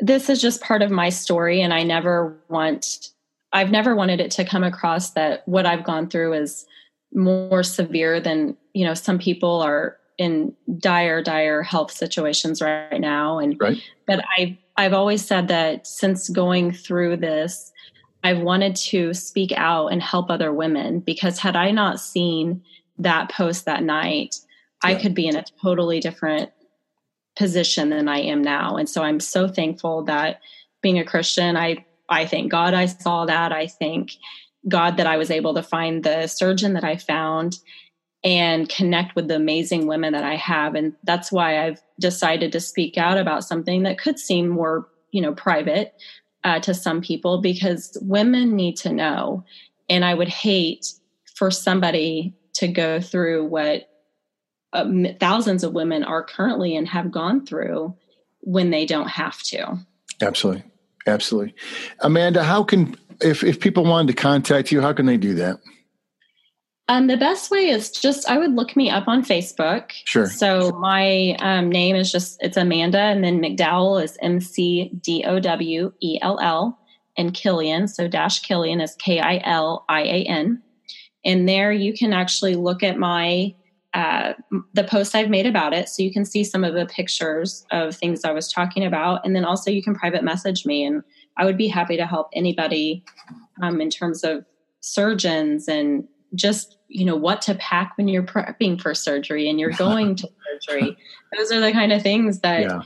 this 0.00 0.30
is 0.30 0.40
just 0.40 0.62
part 0.62 0.82
of 0.82 0.90
my 0.90 1.08
story 1.08 1.60
and 1.60 1.74
I 1.74 1.82
never 1.82 2.38
want 2.48 3.10
I've 3.52 3.70
never 3.70 3.96
wanted 3.96 4.20
it 4.20 4.30
to 4.32 4.44
come 4.44 4.62
across 4.62 5.10
that 5.10 5.46
what 5.48 5.66
I've 5.66 5.84
gone 5.84 6.08
through 6.08 6.34
is 6.34 6.66
more 7.14 7.62
severe 7.62 8.20
than, 8.20 8.56
you 8.74 8.84
know, 8.84 8.94
some 8.94 9.18
people 9.18 9.62
are 9.62 9.96
in 10.18 10.54
dire 10.78 11.22
dire 11.22 11.62
health 11.62 11.90
situations 11.90 12.60
right 12.60 13.00
now 13.00 13.38
and 13.38 13.56
right. 13.60 13.82
but 14.06 14.24
i 14.36 14.58
i've 14.76 14.92
always 14.92 15.24
said 15.24 15.48
that 15.48 15.86
since 15.86 16.28
going 16.28 16.72
through 16.72 17.16
this 17.16 17.72
i've 18.24 18.40
wanted 18.40 18.74
to 18.74 19.14
speak 19.14 19.52
out 19.56 19.88
and 19.88 20.02
help 20.02 20.30
other 20.30 20.52
women 20.52 21.00
because 21.00 21.38
had 21.38 21.56
i 21.56 21.70
not 21.70 22.00
seen 22.00 22.62
that 22.98 23.30
post 23.30 23.64
that 23.64 23.82
night 23.82 24.36
yeah. 24.82 24.90
i 24.90 24.94
could 24.94 25.14
be 25.14 25.26
in 25.26 25.36
a 25.36 25.44
totally 25.62 26.00
different 26.00 26.50
position 27.38 27.88
than 27.90 28.08
I 28.08 28.18
am 28.18 28.42
now. 28.42 28.76
And 28.76 28.88
so 28.88 29.02
I'm 29.02 29.20
so 29.20 29.48
thankful 29.48 30.02
that 30.04 30.40
being 30.82 30.98
a 30.98 31.04
Christian, 31.04 31.56
I 31.56 31.86
I 32.10 32.26
thank 32.26 32.50
God 32.50 32.74
I 32.74 32.86
saw 32.86 33.26
that. 33.26 33.52
I 33.52 33.68
thank 33.68 34.12
God 34.66 34.96
that 34.96 35.06
I 35.06 35.16
was 35.16 35.30
able 35.30 35.54
to 35.54 35.62
find 35.62 36.02
the 36.02 36.26
surgeon 36.26 36.72
that 36.72 36.84
I 36.84 36.96
found 36.96 37.56
and 38.24 38.68
connect 38.68 39.14
with 39.14 39.28
the 39.28 39.36
amazing 39.36 39.86
women 39.86 40.12
that 40.12 40.24
I 40.24 40.36
have. 40.36 40.74
And 40.74 40.94
that's 41.04 41.30
why 41.30 41.64
I've 41.64 41.80
decided 42.00 42.52
to 42.52 42.60
speak 42.60 42.98
out 42.98 43.18
about 43.18 43.44
something 43.44 43.84
that 43.84 43.98
could 43.98 44.18
seem 44.18 44.48
more, 44.48 44.88
you 45.12 45.22
know, 45.22 45.32
private 45.34 45.94
uh, 46.44 46.60
to 46.60 46.74
some 46.74 47.00
people 47.00 47.40
because 47.40 47.96
women 48.02 48.56
need 48.56 48.76
to 48.78 48.92
know. 48.92 49.44
And 49.88 50.04
I 50.04 50.14
would 50.14 50.28
hate 50.28 50.92
for 51.36 51.50
somebody 51.50 52.34
to 52.54 52.68
go 52.68 53.00
through 53.00 53.46
what 53.46 53.88
um, 54.72 55.06
thousands 55.20 55.64
of 55.64 55.72
women 55.72 56.04
are 56.04 56.24
currently 56.24 56.76
and 56.76 56.88
have 56.88 57.10
gone 57.10 57.46
through 57.46 57.96
when 58.40 58.70
they 58.70 58.84
don't 58.84 59.08
have 59.08 59.42
to. 59.44 59.78
Absolutely. 60.20 60.64
Absolutely. 61.06 61.54
Amanda, 62.00 62.42
how 62.42 62.64
can, 62.64 62.96
if, 63.20 63.42
if 63.42 63.60
people 63.60 63.84
wanted 63.84 64.08
to 64.08 64.20
contact 64.20 64.70
you, 64.70 64.80
how 64.80 64.92
can 64.92 65.06
they 65.06 65.16
do 65.16 65.34
that? 65.34 65.58
Um, 66.90 67.06
the 67.06 67.18
best 67.18 67.50
way 67.50 67.68
is 67.68 67.90
just 67.90 68.28
I 68.30 68.38
would 68.38 68.54
look 68.54 68.74
me 68.74 68.88
up 68.88 69.08
on 69.08 69.22
Facebook. 69.22 69.90
Sure. 70.04 70.26
So 70.26 70.72
my 70.72 71.36
um, 71.38 71.68
name 71.68 71.94
is 71.94 72.10
just 72.10 72.42
it's 72.42 72.56
Amanda, 72.56 72.98
and 72.98 73.22
then 73.22 73.40
McDowell 73.40 74.02
is 74.02 74.16
M 74.22 74.40
C 74.40 74.90
D 75.02 75.22
O 75.26 75.38
W 75.38 75.92
E 76.00 76.18
L 76.22 76.38
L, 76.40 76.78
and 77.18 77.34
Kilian. 77.34 77.88
So 77.90 78.08
dash 78.08 78.42
Kilian 78.42 78.82
is 78.82 78.96
K 78.96 79.20
I 79.20 79.40
L 79.44 79.84
I 79.90 80.00
A 80.00 80.24
N, 80.24 80.62
and 81.26 81.46
there 81.46 81.72
you 81.72 81.92
can 81.92 82.14
actually 82.14 82.54
look 82.54 82.82
at 82.82 82.96
my 82.96 83.54
uh, 83.92 84.32
the 84.72 84.84
posts 84.84 85.14
I've 85.14 85.28
made 85.28 85.46
about 85.46 85.74
it, 85.74 85.90
so 85.90 86.02
you 86.02 86.12
can 86.12 86.24
see 86.24 86.42
some 86.42 86.64
of 86.64 86.72
the 86.72 86.86
pictures 86.86 87.66
of 87.70 87.96
things 87.96 88.24
I 88.24 88.32
was 88.32 88.50
talking 88.50 88.84
about, 88.84 89.26
and 89.26 89.36
then 89.36 89.44
also 89.44 89.70
you 89.70 89.82
can 89.82 89.94
private 89.94 90.24
message 90.24 90.64
me, 90.64 90.84
and 90.84 91.02
I 91.36 91.44
would 91.44 91.58
be 91.58 91.68
happy 91.68 91.98
to 91.98 92.06
help 92.06 92.30
anybody 92.32 93.04
um, 93.62 93.82
in 93.82 93.90
terms 93.90 94.24
of 94.24 94.46
surgeons 94.80 95.68
and 95.68 96.08
just 96.34 96.77
you 96.88 97.04
know 97.04 97.16
what 97.16 97.42
to 97.42 97.54
pack 97.56 97.92
when 97.96 98.08
you're 98.08 98.22
prepping 98.22 98.80
for 98.80 98.94
surgery 98.94 99.48
and 99.48 99.60
you're 99.60 99.70
going 99.70 100.16
to 100.16 100.28
surgery 100.60 100.96
those 101.36 101.52
are 101.52 101.60
the 101.60 101.72
kind 101.72 101.92
of 101.92 102.02
things 102.02 102.40
that 102.40 102.62
yeah. 102.62 102.82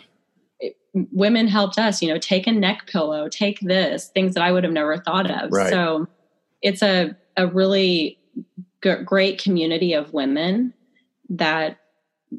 it, 0.61 0.77
women 0.93 1.47
helped 1.49 1.79
us 1.79 2.03
you 2.03 2.09
know 2.09 2.19
take 2.19 2.47
a 2.47 2.53
neck 2.53 2.87
pillow 2.87 3.29
take 3.29 3.61
this 3.61 4.09
things 4.09 4.35
that 4.35 4.43
i 4.43 4.51
would 4.53 4.65
have 4.65 4.73
never 4.73 4.99
thought 4.99 5.31
of 5.31 5.51
right. 5.53 5.71
so 5.71 6.07
it's 6.61 6.83
a, 6.83 7.17
a 7.37 7.47
really 7.47 8.19
g- 8.83 9.03
great 9.05 9.43
community 9.43 9.95
of 9.95 10.13
women 10.13 10.75
that 11.29 11.79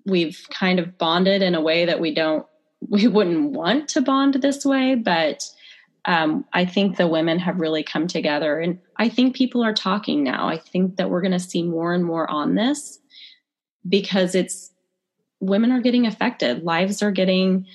we've 0.06 0.45
kind 0.49 0.80
of 0.80 0.97
bonded 0.97 1.41
in 1.41 1.56
a 1.56 1.62
way 1.62 1.86
that 1.86 1.99
we 1.99 2.13
don't 2.13 2.45
we 2.89 3.08
wouldn't 3.08 3.52
want 3.52 3.88
to 3.88 4.02
bond 4.02 4.36
this 4.36 4.65
way 4.65 4.95
but 4.95 5.43
um, 6.06 6.46
I 6.54 6.66
think 6.66 6.98
the 6.98 7.08
women 7.08 7.39
have 7.39 7.60
really 7.60 7.84
come 7.84 8.08
together. 8.08 8.60
And 8.60 8.80
I 8.98 9.10
think 9.10 9.36
people 9.36 9.63
are 9.63 9.74
talking 9.74 10.24
now. 10.24 10.48
I 10.48 10.58
think 10.58 10.98
that 10.98 11.10
we're 11.10 11.22
going 11.22 11.32
to 11.32 11.39
see 11.39 11.63
more 11.63 11.94
and 11.94 12.04
more 12.04 12.30
on 12.30 12.56
this 12.56 13.00
because 13.88 14.36
it's 14.36 14.72
women 15.39 15.72
are 15.72 15.82
getting 15.82 16.06
affected. 16.06 16.63
Lives 16.63 17.02
are 17.02 17.12
getting, 17.12 17.66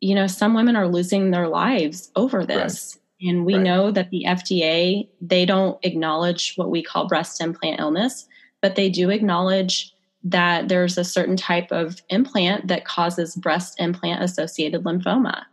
you 0.00 0.14
know, 0.14 0.26
some 0.26 0.54
women 0.54 0.76
are 0.76 0.88
losing 0.88 1.30
their 1.30 1.48
lives 1.48 2.10
over 2.16 2.44
this. 2.44 2.96
Right. 3.20 3.30
And 3.30 3.44
we 3.44 3.54
right. 3.54 3.62
know 3.62 3.90
that 3.90 4.10
the 4.10 4.24
FDA, 4.26 5.08
they 5.20 5.44
don't 5.44 5.78
acknowledge 5.82 6.54
what 6.56 6.70
we 6.70 6.82
call 6.82 7.08
breast 7.08 7.40
implant 7.40 7.80
illness, 7.80 8.26
but 8.62 8.76
they 8.76 8.88
do 8.88 9.10
acknowledge 9.10 9.92
that 10.24 10.68
there's 10.68 10.98
a 10.98 11.04
certain 11.04 11.36
type 11.36 11.70
of 11.70 12.00
implant 12.08 12.68
that 12.68 12.84
causes 12.84 13.34
breast 13.34 13.78
implant 13.78 14.22
associated 14.22 14.84
lymphoma. 14.84 15.44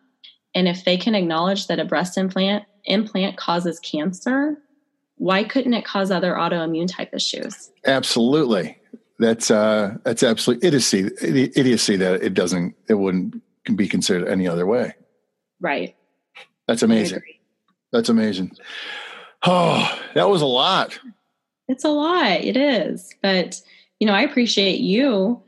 And 0.56 0.70
if 0.70 0.86
they 0.86 0.98
can 0.98 1.14
acknowledge 1.14 1.68
that 1.68 1.80
a 1.80 1.86
breast 1.86 2.18
implant 2.18 2.64
implant 2.86 3.36
causes 3.36 3.80
cancer, 3.80 4.58
why 5.18 5.44
couldn't 5.44 5.74
it 5.74 5.86
cause 5.86 6.12
other 6.12 6.34
autoimmune 6.34 6.88
type 6.92 7.14
issues? 7.14 7.72
Absolutely. 7.86 8.78
That's 9.20 9.52
uh 9.52 9.98
that's 10.04 10.24
absolutely 10.24 10.68
idiocy 10.68 11.04
The 11.04 11.52
idiocy 11.56 11.98
that 11.98 12.24
it 12.24 12.34
doesn't 12.34 12.76
it 12.90 12.96
wouldn't 12.96 13.42
be 13.76 13.88
considered 13.88 14.28
any 14.28 14.48
other 14.48 14.66
way. 14.66 14.94
Right. 15.60 15.96
That's 16.68 16.84
amazing. 16.84 17.22
That's 17.92 18.10
amazing. 18.10 18.52
Oh, 19.46 20.00
that 20.16 20.30
was 20.30 20.42
a 20.42 20.48
lot. 20.48 21.00
It's 21.68 21.84
a 21.84 21.90
lot. 21.90 22.42
It 22.42 22.58
is. 22.58 23.14
But 23.22 23.62
you 24.00 24.08
know, 24.08 24.14
I 24.14 24.22
appreciate 24.22 24.80
you 24.80 25.42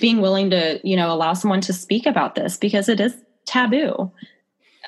being 0.00 0.20
willing 0.20 0.50
to, 0.50 0.80
you 0.82 0.96
know, 0.96 1.12
allow 1.12 1.34
someone 1.34 1.60
to 1.62 1.72
speak 1.72 2.06
about 2.06 2.34
this 2.34 2.56
because 2.56 2.88
it 2.88 3.00
is 3.00 3.14
taboo 3.46 4.12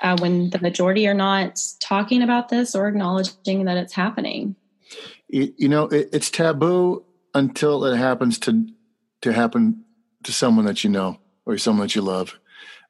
uh, 0.02 0.16
when 0.18 0.50
the 0.50 0.60
majority 0.60 1.06
are 1.06 1.14
not 1.14 1.60
talking 1.80 2.22
about 2.22 2.48
this 2.48 2.74
or 2.74 2.88
acknowledging 2.88 3.64
that 3.64 3.76
it's 3.76 3.94
happening. 3.94 4.56
You, 5.28 5.52
you 5.56 5.68
know, 5.68 5.84
it, 5.84 6.10
it's 6.12 6.30
taboo 6.30 7.04
until 7.34 7.84
it 7.84 7.96
happens 7.96 8.38
to 8.40 8.66
to 9.22 9.32
happen 9.32 9.84
to 10.24 10.32
someone 10.32 10.66
that 10.66 10.84
you 10.84 10.90
know 10.90 11.18
or 11.44 11.58
someone 11.58 11.86
that 11.86 11.94
you 11.94 12.02
love. 12.02 12.38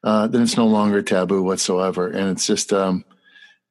Uh, 0.03 0.27
then 0.27 0.43
it's 0.43 0.57
no 0.57 0.67
longer 0.67 1.01
taboo 1.01 1.41
whatsoever, 1.41 2.07
and 2.07 2.29
it's 2.29 2.45
just 2.45 2.71
um, 2.71 3.03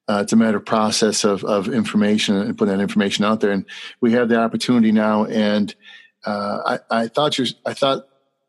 uh, 0.09 0.21
it's 0.23 0.33
a 0.33 0.37
matter 0.37 0.57
of 0.57 0.65
process 0.65 1.25
of 1.25 1.45
of 1.45 1.69
information 1.69 2.37
and 2.37 2.57
putting 2.57 2.77
that 2.77 2.83
information 2.83 3.25
out 3.25 3.41
there. 3.41 3.53
And 3.53 3.65
we 4.01 4.13
have 4.13 4.29
the 4.29 4.39
opportunity 4.39 4.93
now. 4.93 5.25
And 5.25 5.75
uh, 6.25 6.79
I, 6.91 7.03
I 7.03 7.09
thought 7.09 7.39
you, 7.39 7.47
I 7.65 7.75
thought 7.75 8.07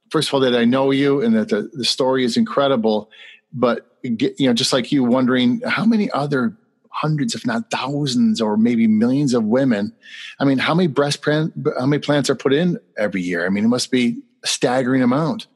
first 0.10 0.30
of 0.30 0.34
all 0.34 0.40
that 0.42 0.56
I 0.56 0.66
know 0.66 0.92
you 0.92 1.22
and 1.22 1.36
that 1.36 1.50
the, 1.50 1.70
the 1.74 1.86
story 1.86 2.24
is 2.24 2.38
incredible 2.38 3.10
but 3.54 3.98
you 4.04 4.48
know, 4.48 4.54
just 4.54 4.74
like 4.74 4.92
you 4.92 5.04
wondering 5.04 5.62
how 5.66 5.86
many 5.86 6.10
other 6.12 6.58
hundreds, 6.90 7.36
if 7.36 7.46
not 7.46 7.70
thousands, 7.70 8.42
or 8.42 8.58
maybe 8.58 8.88
millions 8.88 9.34
of 9.34 9.44
women. 9.44 9.94
I 10.40 10.46
mean, 10.46 10.58
how 10.58 10.74
many 10.74 10.88
breast 10.88 11.22
plant, 11.22 11.54
how 11.80 11.86
many 11.86 12.02
plants 12.02 12.30
are 12.30 12.36
put 12.36 12.54
in 12.54 12.80
every 12.98 13.22
year? 13.22 13.46
I 13.46 13.50
mean, 13.50 13.64
it 13.64 13.70
must 13.70 13.92
be 13.92 14.22
a 14.44 14.48
staggering 14.48 15.04
amount. 15.04 15.48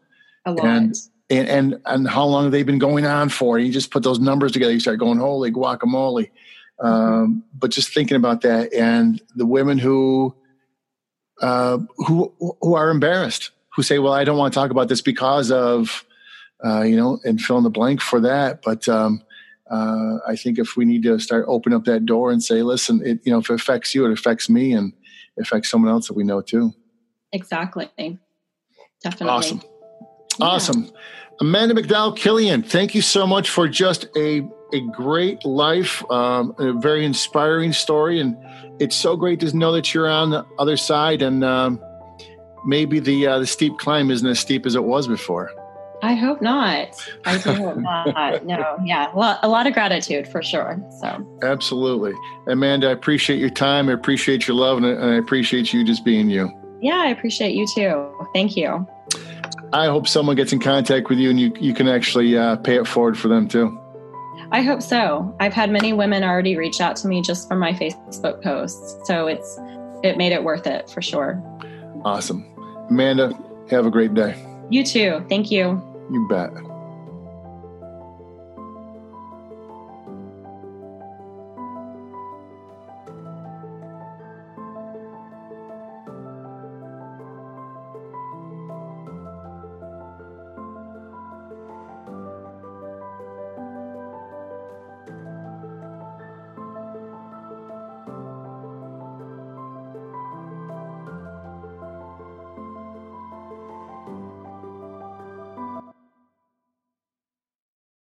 A 0.46 0.52
lot. 0.52 0.66
And, 0.66 0.96
and 1.30 1.48
and 1.48 1.82
and 1.86 2.08
how 2.08 2.26
long 2.26 2.44
have 2.44 2.52
they 2.52 2.64
been 2.64 2.80
going 2.80 3.06
on 3.06 3.30
for? 3.30 3.58
You 3.58 3.72
just 3.72 3.92
put 3.92 4.04
those 4.04 4.20
numbers 4.20 4.52
together, 4.52 4.74
you 4.74 4.80
start 4.80 5.00
going, 5.00 5.18
holy 5.18 5.52
guacamole. 5.52 6.30
Mm-hmm. 6.82 6.86
Um, 6.86 7.44
but 7.58 7.72
just 7.72 7.94
thinking 7.94 8.18
about 8.18 8.42
that, 8.42 8.74
and 8.74 9.22
the 9.36 9.46
women 9.46 9.78
who 9.78 10.36
uh, 11.42 11.80
who 11.98 12.34
who 12.62 12.76
are 12.76 12.90
embarrassed, 12.90 13.52
who 13.76 13.84
say, 13.84 14.00
"Well, 14.00 14.14
I 14.14 14.24
don't 14.24 14.38
want 14.38 14.54
to 14.54 14.60
talk 14.60 14.72
about 14.72 14.90
this 14.90 15.02
because 15.02 15.52
of 15.52 16.06
uh, 16.64 16.82
you 16.82 16.96
know, 16.96 17.20
and 17.24 17.42
fill 17.42 17.58
in 17.58 17.64
the 17.64 17.70
blank 17.70 18.02
for 18.02 18.20
that. 18.22 18.62
But 18.64 18.88
um, 18.88 19.24
uh, 19.70 20.18
I 20.28 20.36
think 20.36 20.60
if 20.60 20.76
we 20.76 20.86
need 20.86 21.04
to 21.04 21.20
start 21.20 21.46
opening 21.48 21.78
up 21.78 21.86
that 21.86 22.06
door 22.06 22.32
and 22.32 22.44
say, 22.44 22.62
listen, 22.62 23.02
it, 23.06 23.20
you 23.24 23.32
know, 23.32 23.40
if 23.40 23.50
it 23.50 23.54
affects 23.54 23.96
you, 23.96 24.06
it 24.06 24.12
affects 24.12 24.50
me, 24.50 24.74
and 24.74 24.94
affects 25.40 25.70
someone 25.70 25.92
else 25.92 26.08
that 26.08 26.14
we 26.14 26.24
know 26.24 26.42
too. 26.42 26.74
Exactly. 27.32 27.90
Definitely. 29.02 29.30
Awesome. 29.30 29.62
Yeah. 30.40 30.46
Awesome. 30.46 30.92
Amanda 31.40 31.74
McDowell 31.74 32.16
Kilian, 32.18 32.64
thank 32.64 32.94
you 32.94 33.02
so 33.02 33.26
much 33.26 33.50
for 33.50 33.68
just 33.68 34.06
a 34.16 34.48
a 34.74 34.80
great 34.92 35.44
life, 35.44 36.04
um, 36.10 36.56
a 36.58 36.72
very 36.74 37.04
inspiring 37.04 37.74
story, 37.74 38.22
and 38.22 38.38
it's 38.80 38.96
so 38.96 39.18
great 39.18 39.40
to 39.42 39.58
know 39.58 39.74
that 39.74 39.94
you're 39.94 40.10
on 40.10 40.30
the 40.30 40.46
other 40.58 40.78
side, 40.78 41.22
and 41.22 41.44
um, 41.44 41.82
maybe 42.66 43.00
the 43.00 43.28
uh, 43.28 43.40
the 43.40 43.48
steep 43.48 43.78
climb 43.80 44.12
isn't 44.12 44.28
as 44.28 44.40
steep 44.40 44.66
as 44.66 44.76
it 44.76 44.84
was 44.84 45.08
before. 45.08 45.52
I 46.04 46.14
hope 46.16 46.42
not. 46.42 47.08
I 47.26 47.38
do 47.38 47.54
hope 47.54 47.78
not. 48.16 48.46
No, 48.46 48.78
yeah, 48.84 49.12
well, 49.14 49.40
a 49.44 49.48
lot 49.48 49.68
of 49.68 49.74
gratitude 49.74 50.28
for 50.28 50.42
sure. 50.42 50.82
So 51.00 51.40
absolutely, 51.44 52.14
Amanda. 52.48 52.90
I 52.90 52.92
appreciate 52.92 53.40
your 53.40 53.50
time. 53.50 53.90
I 53.90 53.94
appreciate 53.94 54.48
your 54.48 54.58
love, 54.58 54.78
and 54.78 54.86
I 54.86 55.16
appreciate 55.16 55.74
you 55.74 55.86
just 55.86 56.04
being 56.04 56.30
you. 56.30 56.52
Yeah, 56.82 56.98
I 56.98 57.08
appreciate 57.08 57.54
you 57.54 57.68
too. 57.76 58.12
Thank 58.34 58.58
you. 58.58 58.88
I 59.74 59.86
hope 59.86 60.08
someone 60.08 60.36
gets 60.36 60.52
in 60.52 60.60
contact 60.60 61.10
with 61.10 61.20
you, 61.20 61.30
and 61.30 61.40
you 61.40 61.54
you 61.60 61.74
can 61.74 61.88
actually 61.88 62.38
uh, 62.38 62.56
pay 62.58 62.78
it 62.78 62.88
forward 62.88 63.18
for 63.18 63.28
them 63.28 63.48
too. 63.48 63.78
I 64.52 64.64
hope 64.64 64.82
so. 64.82 65.34
I've 65.40 65.54
had 65.54 65.70
many 65.72 65.94
women 65.94 66.24
already 66.24 66.58
reach 66.58 66.82
out 66.82 66.96
to 66.98 67.08
me 67.08 67.22
just 67.22 67.48
from 67.48 67.60
my 67.60 67.74
Facebook 67.74 68.42
posts, 68.42 68.98
so 69.06 69.28
it's 69.28 69.58
it 70.04 70.18
made 70.18 70.32
it 70.32 70.44
worth 70.44 70.66
it 70.66 70.90
for 70.90 71.02
sure. 71.02 71.42
Awesome, 72.04 72.44
Amanda. 72.90 73.32
Have 73.70 73.86
a 73.86 73.92
great 73.92 74.14
day. 74.14 74.36
You 74.70 74.84
too. 74.84 75.24
Thank 75.30 75.52
you. 75.52 75.82
You 76.12 76.28
bet. 76.28 76.71